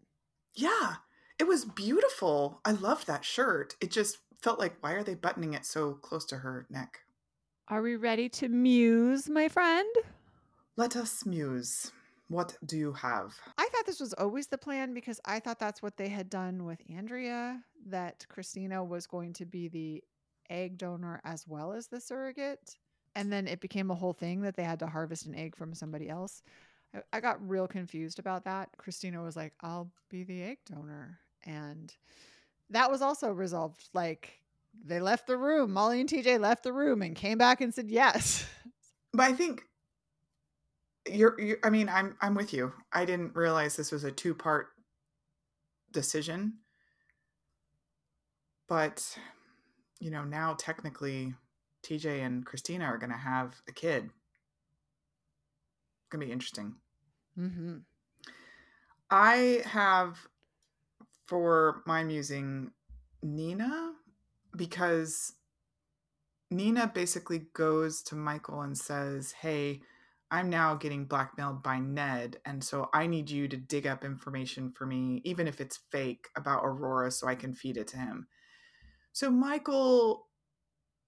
Yeah. 0.55 0.95
It 1.37 1.47
was 1.47 1.63
beautiful. 1.65 2.59
I 2.65 2.71
loved 2.71 3.05
that 3.07 3.23
shirt. 3.23 3.75
It 3.79 3.91
just 3.91 4.17
felt 4.41 4.59
like 4.59 4.75
why 4.81 4.93
are 4.93 5.03
they 5.03 5.13
buttoning 5.15 5.53
it 5.53 5.65
so 5.65 5.93
close 5.93 6.25
to 6.27 6.37
her 6.37 6.65
neck? 6.69 7.01
Are 7.71 7.83
we 7.83 7.97
ready 7.97 8.29
to 8.29 8.49
muse, 8.49 9.29
my 9.29 9.47
friend? 9.47 9.87
Let 10.75 10.95
us 10.95 11.23
muse. 11.23 11.91
What 12.27 12.57
do 12.65 12.79
you 12.79 12.93
have? 12.93 13.35
I 13.59 13.69
thought 13.69 13.85
this 13.85 13.99
was 13.99 14.11
always 14.13 14.47
the 14.47 14.57
plan 14.57 14.91
because 14.91 15.21
I 15.23 15.39
thought 15.39 15.59
that's 15.59 15.83
what 15.83 15.95
they 15.95 16.09
had 16.09 16.31
done 16.31 16.65
with 16.65 16.79
Andrea, 16.91 17.61
that 17.85 18.25
Kristina 18.27 18.83
was 18.83 19.05
going 19.05 19.33
to 19.33 19.45
be 19.45 19.67
the 19.67 20.03
egg 20.49 20.79
donor 20.79 21.21
as 21.23 21.47
well 21.47 21.71
as 21.71 21.85
the 21.85 22.01
surrogate. 22.01 22.75
And 23.15 23.31
then 23.31 23.47
it 23.47 23.61
became 23.61 23.91
a 23.91 23.95
whole 23.95 24.13
thing 24.13 24.41
that 24.41 24.55
they 24.55 24.63
had 24.63 24.79
to 24.79 24.87
harvest 24.87 25.27
an 25.27 25.35
egg 25.35 25.55
from 25.55 25.75
somebody 25.75 26.09
else. 26.09 26.41
I, 26.95 27.01
I 27.13 27.19
got 27.19 27.47
real 27.47 27.67
confused 27.67 28.17
about 28.17 28.45
that. 28.45 28.69
Kristina 28.83 29.23
was 29.23 29.35
like, 29.35 29.53
I'll 29.61 29.91
be 30.09 30.23
the 30.23 30.41
egg 30.41 30.57
donor. 30.65 31.19
And 31.43 31.95
that 32.71 32.89
was 32.89 33.03
also 33.03 33.31
resolved. 33.31 33.89
Like 33.93 34.39
they 34.85 34.99
left 34.99 35.27
the 35.27 35.37
room. 35.37 35.73
Molly 35.73 35.99
and 35.99 36.09
TJ 36.09 36.39
left 36.39 36.63
the 36.63 36.73
room 36.73 37.01
and 37.01 37.15
came 37.15 37.37
back 37.37 37.61
and 37.61 37.73
said 37.73 37.89
yes. 37.89 38.45
But 39.11 39.23
I 39.23 39.33
think 39.33 39.63
you're, 41.09 41.35
you 41.41 41.57
I 41.63 41.71
mean, 41.71 41.89
I'm 41.89 42.15
I'm 42.21 42.35
with 42.35 42.53
you. 42.53 42.73
I 42.93 43.05
didn't 43.05 43.35
realize 43.35 43.75
this 43.75 43.91
was 43.91 44.03
a 44.03 44.11
two-part 44.11 44.67
decision. 45.91 46.59
But 48.67 49.17
you 49.99 50.11
know, 50.11 50.23
now 50.23 50.55
technically 50.59 51.33
TJ 51.83 52.23
and 52.23 52.45
Kristina 52.45 52.83
are 52.83 52.99
going 52.99 53.11
to 53.11 53.17
have 53.17 53.55
a 53.67 53.71
kid. 53.71 54.05
It's 54.05 56.09
going 56.11 56.21
to 56.21 56.27
be 56.27 56.31
interesting. 56.31 56.75
Mm-hmm. 57.37 57.77
I 59.09 59.63
have 59.65 60.19
for 61.25 61.81
my 61.85 62.03
musing 62.03 62.71
Nina 63.23 63.93
because 64.55 65.33
Nina 66.51 66.91
basically 66.93 67.47
goes 67.53 68.01
to 68.03 68.15
Michael 68.15 68.61
and 68.61 68.77
says, 68.77 69.31
Hey, 69.31 69.81
I'm 70.31 70.49
now 70.49 70.75
getting 70.75 71.05
blackmailed 71.05 71.63
by 71.63 71.79
Ned, 71.79 72.37
and 72.45 72.63
so 72.63 72.89
I 72.93 73.07
need 73.07 73.29
you 73.31 73.47
to 73.47 73.57
dig 73.57 73.87
up 73.87 74.05
information 74.05 74.71
for 74.71 74.85
me, 74.85 75.21
even 75.25 75.47
if 75.47 75.59
it's 75.59 75.79
fake, 75.91 76.27
about 76.35 76.63
Aurora 76.63 77.09
so 77.09 77.27
I 77.27 77.35
can 77.35 77.53
feed 77.53 77.77
it 77.77 77.87
to 77.89 77.97
him. 77.97 78.27
So 79.11 79.31
Michael 79.31 80.27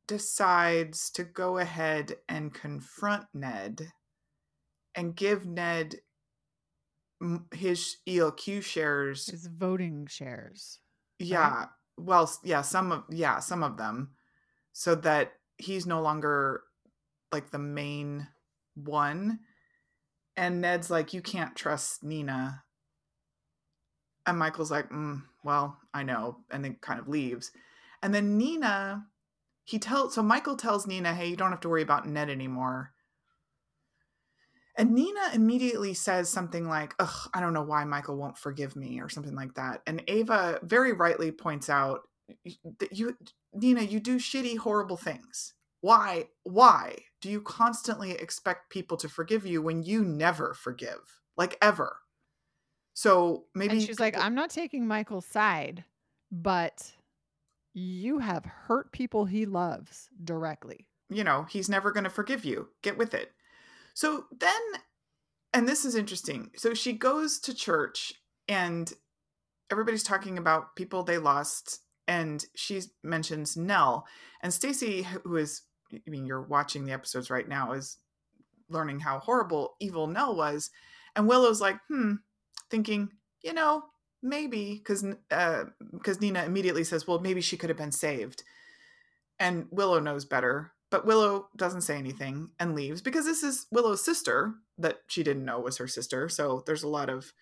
decides 0.07 1.11
to 1.11 1.23
go 1.23 1.59
ahead 1.59 2.15
and 2.27 2.53
confront 2.53 3.25
Ned 3.33 3.91
and 4.95 5.15
give 5.15 5.45
Ned 5.45 5.95
his 7.53 7.97
ELQ 8.07 8.63
shares 8.63 9.27
His 9.27 9.45
voting 9.45 10.07
shares. 10.09 10.79
yeah. 11.19 11.65
Well, 11.97 12.31
yeah, 12.43 12.61
some 12.61 12.91
of 12.91 13.03
yeah, 13.09 13.39
some 13.39 13.63
of 13.63 13.77
them 13.77 14.11
so 14.73 14.95
that 14.95 15.33
he's 15.57 15.85
no 15.85 16.01
longer 16.01 16.63
like 17.31 17.51
the 17.51 17.59
main 17.59 18.27
one. 18.75 19.39
And 20.37 20.61
Ned's 20.61 20.89
like 20.89 21.13
you 21.13 21.21
can't 21.21 21.55
trust 21.55 22.03
Nina. 22.03 22.63
And 24.25 24.37
Michael's 24.37 24.71
like, 24.71 24.89
mm, 24.89 25.23
well, 25.43 25.77
I 25.93 26.03
know, 26.03 26.37
and 26.51 26.63
then 26.63 26.77
kind 26.81 26.99
of 26.99 27.07
leaves. 27.07 27.51
And 28.01 28.13
then 28.13 28.37
Nina, 28.37 29.05
he 29.63 29.79
tells 29.79 30.15
so 30.15 30.23
Michael 30.23 30.55
tells 30.55 30.87
Nina, 30.87 31.13
"Hey, 31.13 31.27
you 31.29 31.35
don't 31.35 31.51
have 31.51 31.59
to 31.61 31.69
worry 31.69 31.81
about 31.81 32.07
Ned 32.07 32.29
anymore." 32.29 32.93
And 34.77 34.91
Nina 34.91 35.31
immediately 35.33 35.93
says 35.93 36.29
something 36.29 36.67
like, 36.67 36.93
Ugh, 36.99 37.29
I 37.33 37.39
don't 37.41 37.53
know 37.53 37.63
why 37.63 37.83
Michael 37.83 38.17
won't 38.17 38.37
forgive 38.37 38.75
me, 38.75 39.01
or 39.01 39.09
something 39.09 39.35
like 39.35 39.53
that. 39.55 39.81
And 39.85 40.03
Ava 40.07 40.59
very 40.63 40.93
rightly 40.93 41.31
points 41.31 41.69
out 41.69 42.01
that 42.79 42.97
you, 42.97 43.17
Nina, 43.53 43.81
you 43.81 43.99
do 43.99 44.17
shitty, 44.17 44.57
horrible 44.57 44.97
things. 44.97 45.53
Why? 45.81 46.27
Why 46.43 46.97
do 47.21 47.29
you 47.29 47.41
constantly 47.41 48.11
expect 48.11 48.69
people 48.69 48.97
to 48.97 49.09
forgive 49.09 49.45
you 49.45 49.61
when 49.61 49.83
you 49.83 50.03
never 50.05 50.53
forgive? 50.53 51.19
Like 51.35 51.57
ever. 51.61 51.97
So 52.93 53.45
maybe 53.55 53.73
and 53.77 53.81
she's 53.81 53.99
like, 53.99 54.17
I'm 54.17 54.35
not 54.35 54.49
taking 54.51 54.85
Michael's 54.87 55.25
side, 55.25 55.83
but 56.31 56.91
you 57.73 58.19
have 58.19 58.45
hurt 58.45 58.91
people 58.91 59.25
he 59.25 59.45
loves 59.45 60.09
directly. 60.23 60.87
you 61.09 61.23
know, 61.23 61.45
he's 61.49 61.69
never 61.69 61.91
going 61.91 62.03
to 62.03 62.09
forgive 62.09 62.45
you. 62.45 62.69
Get 62.83 62.97
with 62.97 63.13
it. 63.13 63.31
So 63.93 64.25
then, 64.31 64.61
and 65.53 65.67
this 65.67 65.85
is 65.85 65.95
interesting. 65.95 66.51
So 66.55 66.73
she 66.73 66.93
goes 66.93 67.39
to 67.41 67.53
church 67.53 68.13
and 68.47 68.91
everybody's 69.71 70.03
talking 70.03 70.37
about 70.37 70.75
people 70.75 71.03
they 71.03 71.17
lost. 71.17 71.79
And 72.07 72.43
she 72.55 72.81
mentions 73.03 73.55
Nelle. 73.55 74.05
And 74.41 74.53
Stacy, 74.53 75.03
who 75.03 75.37
is, 75.37 75.61
I 75.93 76.09
mean, 76.09 76.25
you're 76.25 76.41
watching 76.41 76.85
the 76.85 76.91
episodes 76.91 77.29
right 77.29 77.47
now, 77.47 77.71
is 77.71 77.97
learning 78.69 78.99
how 78.99 79.19
horrible 79.19 79.75
evil 79.79 80.07
Nelle 80.07 80.35
was. 80.35 80.71
And 81.15 81.27
Willow's 81.27 81.61
like, 81.61 81.77
hmm, 81.87 82.15
thinking, 82.69 83.09
you 83.43 83.53
know, 83.53 83.83
maybe, 84.21 84.75
because 84.75 85.05
uh, 85.29 85.65
because 85.91 86.21
Nina 86.21 86.43
immediately 86.43 86.83
says, 86.83 87.07
well, 87.07 87.19
maybe 87.19 87.41
she 87.41 87.57
could 87.57 87.69
have 87.69 87.77
been 87.77 87.91
saved. 87.91 88.43
And 89.39 89.67
Willow 89.71 89.99
knows 89.99 90.25
better, 90.25 90.71
but 90.91 91.05
Willow 91.05 91.47
doesn't 91.55 91.81
say 91.81 91.97
anything 91.97 92.49
and 92.59 92.75
leaves 92.75 93.01
because 93.01 93.25
this 93.25 93.41
is 93.41 93.65
Willow's 93.71 94.03
sister 94.03 94.53
that 94.77 94.99
she 95.07 95.23
didn't 95.23 95.45
know 95.45 95.59
was 95.59 95.77
her 95.77 95.87
sister. 95.87 96.29
So 96.29 96.63
there's 96.67 96.83
a 96.83 96.89
lot 96.89 97.09
of. 97.09 97.33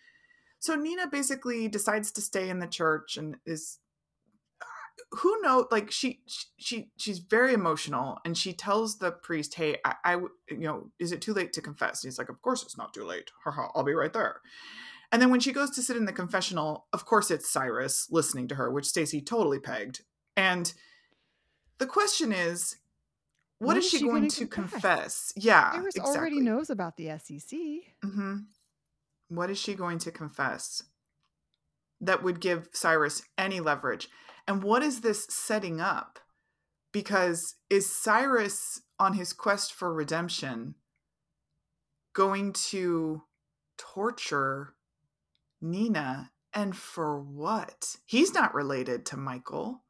So 0.60 0.76
Nina 0.76 1.08
basically 1.08 1.68
decides 1.68 2.12
to 2.12 2.22
stay 2.22 2.50
in 2.50 2.60
the 2.60 2.68
church 2.68 3.18
and 3.18 3.38
is. 3.46 3.80
Uh, 4.62 5.16
who 5.18 5.42
know? 5.42 5.68
Like 5.72 5.90
she, 5.90 6.22
she, 6.58 6.92
she's 6.98 7.20
very 7.20 7.54
emotional, 7.54 8.20
and 8.24 8.38
she 8.38 8.54
tells 8.54 9.00
the 9.00 9.12
priest, 9.12 9.56
"Hey, 9.56 9.78
I, 9.84 9.96
I, 10.06 10.14
you 10.16 10.60
know, 10.60 10.92
is 11.00 11.12
it 11.12 11.22
too 11.22 11.34
late 11.34 11.52
to 11.54 11.62
confess?" 11.62 12.04
And 12.04 12.10
he's 12.10 12.20
like, 12.20 12.30
"Of 12.30 12.42
course 12.44 12.62
it's 12.62 12.78
not 12.78 12.94
too 12.94 13.04
late. 13.04 13.32
Haha, 13.44 13.70
I'll 13.74 13.84
be 13.84 13.94
right 13.94 14.14
there." 14.14 14.42
And 15.12 15.20
then 15.20 15.32
when 15.32 15.40
she 15.40 15.54
goes 15.54 15.72
to 15.72 15.82
sit 15.82 15.98
in 15.98 16.06
the 16.06 16.14
confessional, 16.14 16.86
of 16.94 17.06
course 17.06 17.32
it's 17.32 17.50
Cyrus 17.50 18.08
listening 18.12 18.48
to 18.50 18.56
her, 18.56 18.70
which 18.70 18.86
Stacy 18.86 19.22
totally 19.22 19.60
pegged. 19.60 20.04
And 20.38 20.72
the 21.80 21.88
question 21.88 22.32
is, 22.32 22.76
what 23.60 23.78
is, 23.78 23.90
she, 23.90 24.00
going 24.02 24.28
gonna 24.28 24.48
confess? 24.48 24.72
confess? 24.72 25.34
Yeah, 25.36 25.72
Iris 25.74 25.96
exactly. 25.96 26.18
already 26.18 26.40
knows 26.42 26.70
about 26.70 26.98
the 26.98 27.18
SEC. 27.20 27.60
hmm 28.04 28.38
What 29.28 29.50
is 29.50 29.58
she 29.58 29.74
going 29.76 30.00
to 30.00 30.12
confess? 30.12 30.84
that 32.02 32.24
would 32.24 32.40
give 32.40 32.70
Cyrus 32.72 33.24
any 33.38 33.60
leverage. 33.60 34.10
And 34.48 34.64
what 34.64 34.82
is 34.82 35.02
this 35.02 35.26
setting 35.30 35.80
up? 35.82 36.20
Because 36.92 37.56
is 37.70 37.92
Cyrus 37.92 38.82
on 39.00 39.14
his 39.14 39.34
quest 39.34 39.74
for 39.74 39.94
redemption 39.94 40.76
going 42.14 42.52
to 42.54 43.24
torture 43.78 44.74
Nina 45.62 46.32
and 46.54 46.76
for 46.76 47.20
what? 47.22 47.98
He's 48.06 48.34
not 48.34 48.56
related 48.56 49.06
to 49.08 49.18
Michael. 49.18 49.84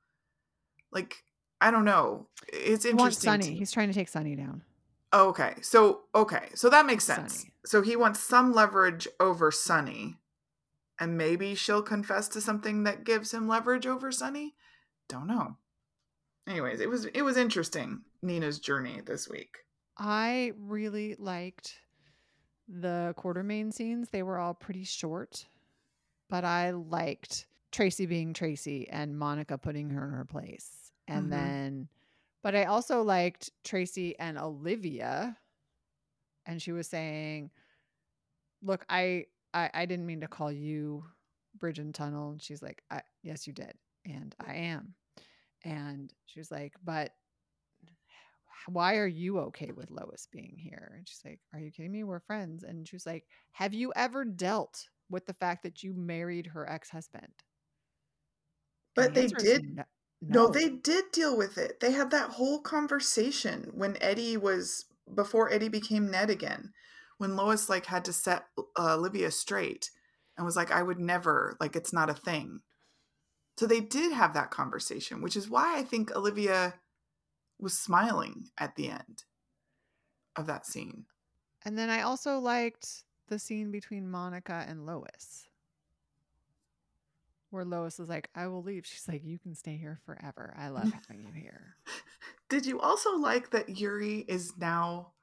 Like, 0.91 1.23
I 1.61 1.71
don't 1.71 1.85
know. 1.85 2.27
It's 2.51 2.85
He 2.85 2.93
wants. 2.93 3.19
Sonny. 3.19 3.55
He's 3.55 3.71
trying 3.71 3.89
to 3.89 3.93
take 3.93 4.09
Sonny 4.09 4.35
down. 4.35 4.63
Oh, 5.11 5.29
okay. 5.29 5.55
So, 5.61 6.01
okay. 6.13 6.49
So 6.53 6.69
that 6.69 6.85
makes 6.85 7.03
sense. 7.03 7.39
Sonny. 7.39 7.53
So 7.65 7.81
he 7.81 7.95
wants 7.95 8.19
some 8.19 8.53
leverage 8.53 9.07
over 9.19 9.51
Sonny. 9.51 10.17
And 10.99 11.17
maybe 11.17 11.55
she'll 11.55 11.81
confess 11.81 12.27
to 12.29 12.41
something 12.41 12.83
that 12.83 13.05
gives 13.05 13.33
him 13.33 13.47
leverage 13.47 13.87
over 13.87 14.11
Sonny? 14.11 14.55
Don't 15.07 15.27
know. 15.27 15.55
Anyways, 16.47 16.81
it 16.81 16.89
was 16.89 17.05
it 17.05 17.21
was 17.21 17.37
interesting 17.37 18.01
Nina's 18.21 18.59
journey 18.59 19.01
this 19.05 19.29
week. 19.29 19.59
I 19.97 20.53
really 20.57 21.15
liked 21.17 21.79
the 22.67 23.13
Quartermaine 23.17 23.71
scenes. 23.71 24.09
They 24.09 24.23
were 24.23 24.37
all 24.37 24.53
pretty 24.53 24.83
short, 24.83 25.45
but 26.29 26.43
I 26.43 26.71
liked 26.71 27.45
Tracy 27.71 28.05
being 28.05 28.33
Tracy 28.33 28.89
and 28.89 29.17
Monica 29.17 29.57
putting 29.57 29.89
her 29.91 30.05
in 30.05 30.11
her 30.11 30.25
place. 30.25 30.88
And 31.09 31.29
Mhm. 31.29 31.31
then, 31.33 31.89
but 32.41 32.55
I 32.55 32.65
also 32.65 33.03
liked 33.03 33.51
Tracy 33.65 34.17
and 34.17 34.37
Olivia. 34.37 35.37
And 36.45 36.61
she 36.61 36.71
was 36.71 36.87
saying, 36.87 37.51
Look, 38.61 38.85
I, 38.89 39.27
I, 39.53 39.69
I 39.73 39.85
didn't 39.85 40.05
mean 40.05 40.21
to 40.21 40.27
call 40.27 40.51
you 40.51 41.05
Bridge 41.55 41.79
and 41.79 41.93
Tunnel. 41.93 42.31
And 42.31 42.41
she's 42.41 42.61
like, 42.61 42.83
I, 42.91 43.01
Yes, 43.23 43.47
you 43.47 43.53
did. 43.53 43.73
And 44.05 44.35
I 44.39 44.55
am. 44.55 44.95
And 45.63 46.13
she 46.25 46.39
was 46.39 46.51
like, 46.51 46.75
But 46.83 47.13
why 48.67 48.97
are 48.97 49.07
you 49.07 49.39
okay 49.39 49.71
with 49.71 49.89
Lois 49.89 50.27
being 50.31 50.55
here? 50.57 50.93
And 50.95 51.07
she's 51.07 51.21
like, 51.25 51.39
Are 51.53 51.59
you 51.59 51.71
kidding 51.71 51.91
me? 51.91 52.03
We're 52.03 52.19
friends. 52.19 52.63
And 52.63 52.87
she 52.87 52.95
was 52.95 53.05
like, 53.05 53.27
Have 53.51 53.73
you 53.73 53.91
ever 53.95 54.25
dealt 54.25 54.89
with 55.09 55.25
the 55.25 55.33
fact 55.33 55.63
that 55.63 55.83
you 55.83 55.93
married 55.93 56.47
her 56.47 56.69
ex 56.69 56.89
husband? 56.89 57.43
But 58.95 59.13
they 59.15 59.29
did 59.29 59.63
No, 59.71 59.83
No, 60.21 60.47
they 60.47 60.69
did 60.69 61.11
deal 61.11 61.37
with 61.37 61.57
it. 61.57 61.79
They 61.79 61.91
had 61.91 62.11
that 62.11 62.31
whole 62.31 62.59
conversation 62.59 63.71
when 63.73 63.97
Eddie 64.01 64.37
was 64.37 64.85
before 65.13 65.51
Eddie 65.51 65.69
became 65.69 66.11
Ned 66.11 66.29
again. 66.29 66.73
When 67.17 67.35
Lois 67.35 67.69
like 67.69 67.85
had 67.85 68.05
to 68.05 68.13
set 68.13 68.45
uh, 68.77 68.95
Olivia 68.95 69.31
straight 69.31 69.91
and 70.37 70.45
was 70.45 70.55
like, 70.55 70.71
"I 70.71 70.83
would 70.83 70.99
never 70.99 71.55
like 71.59 71.75
it's 71.75 71.93
not 71.93 72.09
a 72.09 72.13
thing." 72.13 72.61
So 73.57 73.65
they 73.65 73.81
did 73.81 74.13
have 74.13 74.33
that 74.33 74.51
conversation, 74.51 75.21
which 75.21 75.35
is 75.35 75.49
why 75.49 75.77
I 75.77 75.83
think 75.83 76.15
Olivia 76.15 76.75
was 77.59 77.77
smiling 77.77 78.49
at 78.57 78.75
the 78.75 78.89
end 78.89 79.23
of 80.35 80.47
that 80.47 80.65
scene. 80.65 81.05
And 81.65 81.77
then 81.77 81.89
I 81.89 82.01
also 82.01 82.39
liked 82.39 83.03
the 83.27 83.37
scene 83.37 83.69
between 83.69 84.09
Monica 84.09 84.65
and 84.67 84.85
Lois. 84.85 85.48
Where 87.51 87.65
Lois 87.65 87.97
was 87.97 88.09
like, 88.09 88.29
I 88.35 88.47
will 88.47 88.61
leave. 88.61 88.85
She's 88.85 89.07
like, 89.07 89.23
You 89.23 89.39
can 89.39 89.55
stay 89.55 89.75
here 89.77 89.99
forever. 90.05 90.53
I 90.57 90.69
love 90.69 90.91
having 91.07 91.23
you 91.25 91.33
here. 91.33 91.75
Did 92.49 92.65
you 92.65 92.79
also 92.79 93.15
like 93.17 93.51
that 93.51 93.77
Yuri 93.79 94.19
is 94.27 94.53
now 94.57 95.13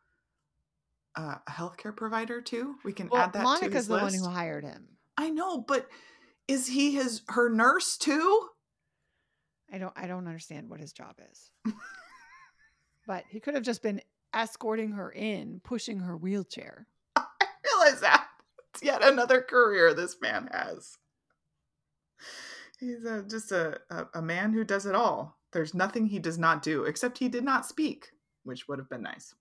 uh, 1.16 1.36
a 1.46 1.50
healthcare 1.50 1.94
provider 1.96 2.40
too? 2.40 2.74
We 2.84 2.92
can 2.92 3.08
Well, 3.08 3.22
add 3.22 3.32
that 3.32 3.38
to. 3.38 3.44
Monica's 3.44 3.74
his 3.74 3.88
the 3.88 3.98
one 3.98 4.12
who 4.14 4.26
hired 4.28 4.64
him. 4.64 4.88
I 5.16 5.30
know, 5.30 5.58
but 5.58 5.86
is 6.48 6.66
he 6.66 6.92
his 6.94 7.22
her 7.28 7.48
nurse 7.48 7.96
too? 7.96 8.48
I 9.72 9.78
don't 9.78 9.92
I 9.96 10.06
don't 10.06 10.26
understand 10.26 10.68
what 10.68 10.80
his 10.80 10.92
job 10.92 11.16
is. 11.32 11.50
but 13.06 13.24
he 13.28 13.40
could 13.40 13.54
have 13.54 13.62
just 13.64 13.82
been 13.82 14.00
escorting 14.34 14.92
her 14.92 15.10
in, 15.10 15.60
pushing 15.64 16.00
her 16.00 16.16
wheelchair. 16.16 16.86
I 17.16 17.24
realize 17.64 18.00
that. 18.00 18.26
It's 18.74 18.82
yet 18.82 19.02
another 19.02 19.40
career 19.40 19.94
this 19.94 20.16
man 20.20 20.48
has. 20.52 20.98
He's 22.78 23.04
a, 23.04 23.22
just 23.22 23.52
a, 23.52 23.80
a, 23.90 24.06
a 24.14 24.22
man 24.22 24.52
who 24.52 24.64
does 24.64 24.86
it 24.86 24.94
all. 24.94 25.38
There's 25.52 25.74
nothing 25.74 26.06
he 26.06 26.18
does 26.18 26.38
not 26.38 26.62
do, 26.62 26.84
except 26.84 27.18
he 27.18 27.28
did 27.28 27.44
not 27.44 27.64
speak, 27.66 28.08
which 28.44 28.68
would 28.68 28.78
have 28.78 28.90
been 28.90 29.02
nice. 29.02 29.34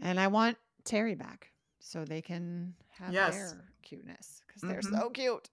And 0.00 0.20
I 0.20 0.26
want 0.28 0.58
Terry 0.84 1.14
back 1.14 1.52
so 1.80 2.04
they 2.04 2.22
can 2.22 2.74
have 2.98 3.12
Yes. 3.12 3.34
their 3.34 3.64
cuteness 3.82 4.42
because 4.46 4.62
they're 4.62 4.80
Mhm. 4.80 5.00
so 5.00 5.10
cute. 5.10 5.50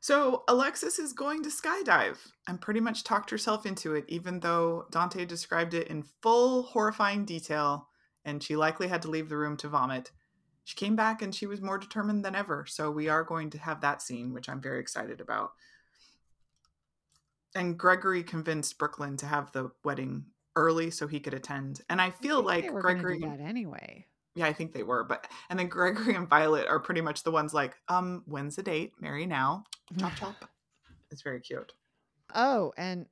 So 0.00 0.44
Alexis 0.48 0.98
is 0.98 1.14
going 1.14 1.42
to 1.44 1.48
skydive 1.48 2.18
and 2.46 2.60
pretty 2.60 2.80
much 2.80 3.04
talked 3.04 3.30
herself 3.30 3.64
into 3.64 3.94
it, 3.94 4.04
even 4.08 4.40
though 4.40 4.86
Dante 4.90 5.24
described 5.24 5.72
it 5.72 5.88
in 5.88 6.02
full 6.02 6.64
horrifying 6.64 7.24
detail 7.24 7.88
and 8.24 8.42
she 8.42 8.54
likely 8.54 8.88
had 8.88 9.02
to 9.02 9.10
leave 9.10 9.28
the 9.28 9.36
room 9.36 9.56
to 9.58 9.68
vomit. 9.68 10.12
She 10.64 10.76
came 10.76 10.96
back 10.96 11.20
and 11.22 11.34
she 11.34 11.46
was 11.46 11.60
more 11.60 11.78
determined 11.78 12.24
than 12.24 12.34
ever. 12.34 12.64
So 12.66 12.90
we 12.90 13.08
are 13.08 13.22
going 13.22 13.50
to 13.50 13.58
have 13.58 13.82
that 13.82 14.00
scene, 14.00 14.32
which 14.32 14.48
I'm 14.48 14.60
very 14.62 14.80
excited 14.80 15.20
about. 15.20 15.52
And 17.54 17.78
Gregory 17.78 18.22
convinced 18.22 18.78
Brook 18.78 18.98
Lynn 18.98 19.16
to 19.18 19.26
have 19.26 19.52
the 19.52 19.70
wedding 19.84 20.24
early 20.56 20.90
so 20.90 21.06
he 21.06 21.20
could 21.20 21.34
attend. 21.34 21.82
And 21.88 22.00
I 22.00 22.10
feel 22.10 22.36
think 22.36 22.46
like 22.46 22.64
they 22.64 22.70
were 22.70 22.82
gonna 22.82 22.94
Gregory 22.94 23.20
do 23.20 23.28
that 23.28 23.40
anyway. 23.40 24.06
yeah, 24.34 24.46
I 24.46 24.52
think 24.52 24.72
they 24.72 24.82
were, 24.82 25.04
but 25.04 25.28
and 25.50 25.58
then 25.58 25.68
Gregory 25.68 26.14
and 26.14 26.28
Violet 26.28 26.66
are 26.66 26.80
pretty 26.80 27.00
much 27.00 27.22
the 27.22 27.30
ones 27.30 27.54
like, 27.54 27.76
um, 27.88 28.22
when's 28.26 28.56
the 28.56 28.62
date? 28.62 28.92
Marry 29.00 29.26
now. 29.26 29.64
Chop 29.98 30.14
chop. 30.16 30.44
It's 31.10 31.22
very 31.22 31.40
cute. 31.40 31.72
Oh, 32.34 32.72
and 32.76 33.06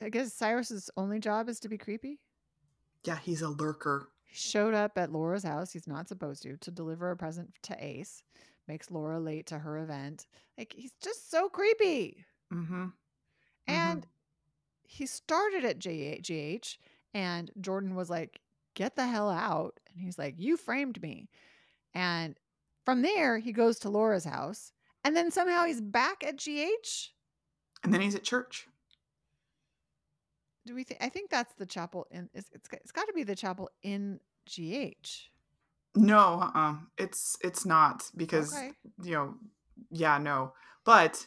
I 0.00 0.08
guess 0.08 0.32
Cyrus's 0.32 0.90
only 0.96 1.18
job 1.18 1.48
is 1.48 1.60
to 1.60 1.68
be 1.68 1.76
creepy. 1.76 2.20
Yeah, 3.04 3.18
he's 3.18 3.42
a 3.42 3.48
lurker. 3.48 4.08
He 4.30 4.36
showed 4.36 4.74
up 4.74 4.96
at 4.96 5.10
Laura's 5.10 5.42
house. 5.42 5.72
He's 5.72 5.88
not 5.88 6.08
supposed 6.08 6.44
to 6.44 6.56
to 6.56 6.70
deliver 6.70 7.10
a 7.10 7.16
present 7.16 7.52
to 7.62 7.84
Ace. 7.84 8.22
Makes 8.68 8.90
Laura 8.90 9.18
late 9.18 9.46
to 9.46 9.58
her 9.58 9.78
event. 9.78 10.28
Like 10.56 10.72
he's 10.76 10.92
just 11.02 11.30
so 11.30 11.48
creepy. 11.48 12.24
Mm-hmm. 12.52 12.86
And 13.66 14.06
he 14.84 15.06
started 15.06 15.64
at 15.64 15.80
JGH, 15.80 16.76
and 17.12 17.50
Jordan 17.60 17.96
was 17.96 18.08
like, 18.08 18.40
"Get 18.74 18.94
the 18.94 19.06
hell 19.06 19.30
out!" 19.30 19.80
And 19.88 20.00
he's 20.00 20.18
like, 20.18 20.36
"You 20.38 20.56
framed 20.56 21.02
me." 21.02 21.28
And 21.92 22.38
from 22.84 23.02
there, 23.02 23.38
he 23.38 23.52
goes 23.52 23.80
to 23.80 23.90
Laura's 23.90 24.24
house, 24.24 24.72
and 25.04 25.16
then 25.16 25.32
somehow 25.32 25.64
he's 25.64 25.80
back 25.80 26.22
at 26.24 26.36
GH. 26.36 27.10
And 27.82 27.92
then 27.92 28.00
he's 28.00 28.14
at 28.14 28.22
church. 28.22 28.68
Do 30.66 30.74
we 30.74 30.84
think? 30.84 31.02
I 31.02 31.08
think 31.08 31.30
that's 31.30 31.54
the 31.54 31.66
chapel 31.66 32.06
in. 32.10 32.28
It's 32.34 32.50
it's, 32.52 32.68
it's 32.72 32.92
got 32.92 33.06
to 33.06 33.12
be 33.12 33.22
the 33.24 33.36
chapel 33.36 33.70
in 33.82 34.20
GH. 34.46 35.28
No, 35.96 36.40
uh-uh. 36.42 36.76
It's 36.98 37.36
it's 37.42 37.64
not 37.66 38.04
because 38.16 38.54
Okay. 38.54 38.72
you 39.02 39.12
know, 39.12 39.34
yeah, 39.90 40.18
no. 40.18 40.52
But 40.84 41.26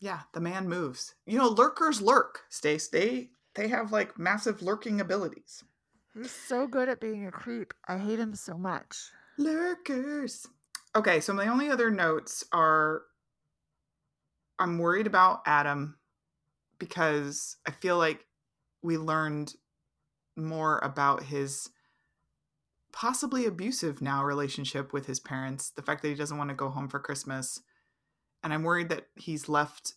yeah, 0.00 0.20
the 0.34 0.40
man 0.40 0.68
moves. 0.68 1.14
You 1.26 1.38
know, 1.38 1.48
lurkers 1.48 2.02
lurk. 2.02 2.40
Stace. 2.50 2.88
They 2.88 3.30
they 3.54 3.68
have 3.68 3.92
like 3.92 4.18
massive 4.18 4.60
lurking 4.62 5.00
abilities. 5.00 5.62
He's 6.14 6.30
so 6.30 6.66
good 6.66 6.88
at 6.90 7.00
being 7.00 7.26
a 7.26 7.30
creep. 7.30 7.72
I 7.88 7.96
hate 7.96 8.18
him 8.18 8.34
so 8.34 8.58
much. 8.58 8.98
Lurkers. 9.38 10.46
Okay, 10.94 11.20
so 11.20 11.32
my 11.32 11.46
only 11.46 11.70
other 11.70 11.90
notes 11.90 12.44
are 12.52 13.02
I'm 14.58 14.78
worried 14.78 15.06
about 15.06 15.40
Adam 15.46 15.96
because 16.78 17.56
I 17.66 17.70
feel 17.70 17.96
like 17.96 18.26
we 18.82 18.98
learned 18.98 19.54
more 20.36 20.78
about 20.82 21.24
his 21.24 21.70
possibly 22.92 23.46
abusive 23.46 24.02
now 24.02 24.24
relationship 24.24 24.92
with 24.92 25.06
his 25.06 25.20
parents, 25.20 25.70
the 25.70 25.82
fact 25.82 26.02
that 26.02 26.08
he 26.08 26.14
doesn't 26.14 26.38
want 26.38 26.50
to 26.50 26.56
go 26.56 26.68
home 26.68 26.88
for 26.88 26.98
Christmas. 26.98 27.60
And 28.42 28.52
I'm 28.52 28.64
worried 28.64 28.88
that 28.90 29.06
he's 29.16 29.48
left 29.48 29.94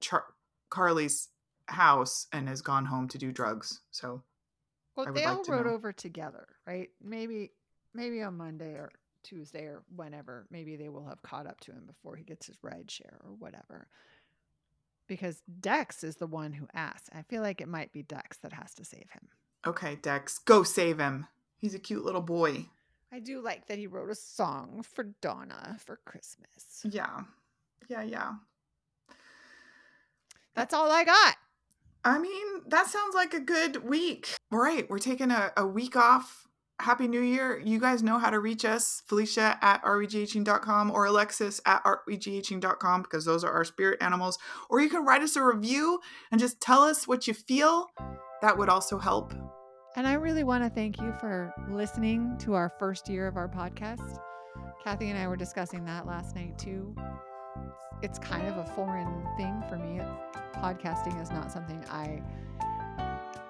Char- 0.00 0.34
Carly's 0.70 1.28
house 1.66 2.26
and 2.32 2.48
has 2.48 2.62
gone 2.62 2.86
home 2.86 3.08
to 3.08 3.18
do 3.18 3.32
drugs. 3.32 3.80
So, 3.90 4.22
Well, 4.96 5.12
they 5.12 5.24
like 5.24 5.36
all 5.36 5.44
rode 5.48 5.66
know. 5.66 5.72
over 5.72 5.92
together, 5.92 6.46
right? 6.66 6.90
Maybe, 7.02 7.52
maybe 7.94 8.22
on 8.22 8.36
Monday 8.36 8.72
or 8.72 8.90
Tuesday 9.24 9.64
or 9.64 9.82
whenever. 9.94 10.46
Maybe 10.50 10.76
they 10.76 10.88
will 10.88 11.06
have 11.06 11.22
caught 11.22 11.46
up 11.46 11.60
to 11.60 11.72
him 11.72 11.86
before 11.86 12.16
he 12.16 12.24
gets 12.24 12.46
his 12.46 12.56
ride 12.62 12.90
share 12.90 13.18
or 13.24 13.32
whatever. 13.32 13.88
Because 15.08 15.42
Dex 15.60 16.04
is 16.04 16.16
the 16.16 16.26
one 16.26 16.52
who 16.52 16.68
asks. 16.74 17.08
I 17.12 17.22
feel 17.22 17.42
like 17.42 17.60
it 17.60 17.68
might 17.68 17.92
be 17.92 18.02
Dex 18.02 18.36
that 18.38 18.52
has 18.52 18.74
to 18.74 18.84
save 18.84 19.08
him. 19.10 19.28
okay, 19.66 19.96
Dex, 20.00 20.38
go 20.38 20.62
save 20.62 20.98
him. 20.98 21.26
He's 21.56 21.74
a 21.74 21.78
cute 21.80 22.04
little 22.04 22.20
boy. 22.20 22.66
I 23.10 23.18
do 23.20 23.40
like 23.40 23.66
that 23.68 23.78
he 23.78 23.86
wrote 23.86 24.10
a 24.10 24.14
song 24.14 24.84
for 24.88 25.04
Donna 25.22 25.78
for 25.84 25.98
Christmas. 26.04 26.84
Yeah. 26.84 27.22
Yeah, 27.88 28.02
yeah. 28.02 28.32
That's 30.54 30.74
all 30.74 30.90
I 30.90 31.04
got. 31.04 31.36
I 32.04 32.18
mean, 32.18 32.46
that 32.68 32.86
sounds 32.86 33.14
like 33.14 33.34
a 33.34 33.40
good 33.40 33.84
week. 33.88 34.28
All 34.52 34.58
right, 34.58 34.88
we're 34.90 34.98
taking 34.98 35.30
a, 35.30 35.52
a 35.56 35.66
week 35.66 35.96
off 35.96 36.47
Happy 36.80 37.08
New 37.08 37.20
Year. 37.20 37.60
You 37.64 37.80
guys 37.80 38.02
know 38.02 38.18
how 38.18 38.30
to 38.30 38.38
reach 38.38 38.64
us. 38.64 39.02
Felicia 39.06 39.58
at 39.60 39.82
areweghing.com 39.82 40.90
or 40.92 41.06
Alexis 41.06 41.60
at 41.66 41.82
areweghing.com 41.84 43.02
because 43.02 43.24
those 43.24 43.42
are 43.42 43.52
our 43.52 43.64
spirit 43.64 44.00
animals. 44.00 44.38
Or 44.70 44.80
you 44.80 44.88
can 44.88 45.04
write 45.04 45.22
us 45.22 45.34
a 45.36 45.42
review 45.42 46.00
and 46.30 46.40
just 46.40 46.60
tell 46.60 46.82
us 46.82 47.08
what 47.08 47.26
you 47.26 47.34
feel. 47.34 47.90
That 48.42 48.56
would 48.56 48.68
also 48.68 48.98
help. 48.98 49.34
And 49.96 50.06
I 50.06 50.12
really 50.12 50.44
want 50.44 50.62
to 50.62 50.70
thank 50.70 51.00
you 51.00 51.12
for 51.18 51.52
listening 51.68 52.36
to 52.38 52.54
our 52.54 52.72
first 52.78 53.08
year 53.08 53.26
of 53.26 53.36
our 53.36 53.48
podcast. 53.48 54.20
Kathy 54.84 55.10
and 55.10 55.18
I 55.18 55.26
were 55.26 55.36
discussing 55.36 55.84
that 55.86 56.06
last 56.06 56.36
night 56.36 56.56
too. 56.56 56.94
It's 58.02 58.20
kind 58.20 58.46
of 58.46 58.56
a 58.58 58.64
foreign 58.64 59.26
thing 59.36 59.60
for 59.68 59.76
me. 59.76 60.00
Podcasting 60.54 61.20
is 61.20 61.30
not 61.30 61.50
something 61.50 61.84
I 61.90 62.22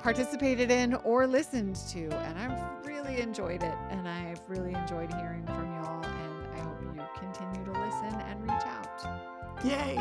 participated 0.00 0.70
in 0.70 0.94
or 0.94 1.26
listened 1.26 1.76
to, 1.90 2.08
and 2.10 2.38
I've 2.38 2.86
really 2.86 3.20
enjoyed 3.20 3.62
it. 3.62 3.74
And 3.90 4.08
I've 4.08 4.40
really 4.48 4.74
enjoyed 4.74 5.12
hearing 5.14 5.44
from 5.46 5.72
y'all. 5.74 6.04
And 6.04 6.54
I 6.54 6.60
hope 6.60 6.80
you 6.82 7.02
continue 7.18 7.64
to 7.64 7.72
listen 7.72 8.20
and 8.20 8.42
reach 8.42 8.62
out. 8.66 9.64
Yay! 9.64 9.98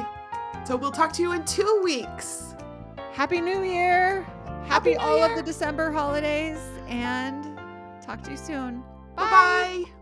So 0.66 0.76
we'll 0.76 0.92
talk 0.92 1.14
to 1.14 1.22
you 1.22 1.32
in 1.34 1.44
two 1.46 1.82
weeks. 1.84 2.56
Happy 3.14 3.42
New 3.42 3.64
Year! 3.64 4.22
Happy, 4.46 4.68
Happy 4.68 4.92
New 4.92 5.00
all 5.00 5.18
Year. 5.18 5.30
of 5.30 5.36
the 5.36 5.44
December 5.44 5.92
holidays, 5.92 6.60
and 6.88 7.58
talk 8.02 8.22
to 8.24 8.32
you 8.32 8.38
soon. 8.38 8.84
Bye 9.16 9.30
bye. 9.32 9.97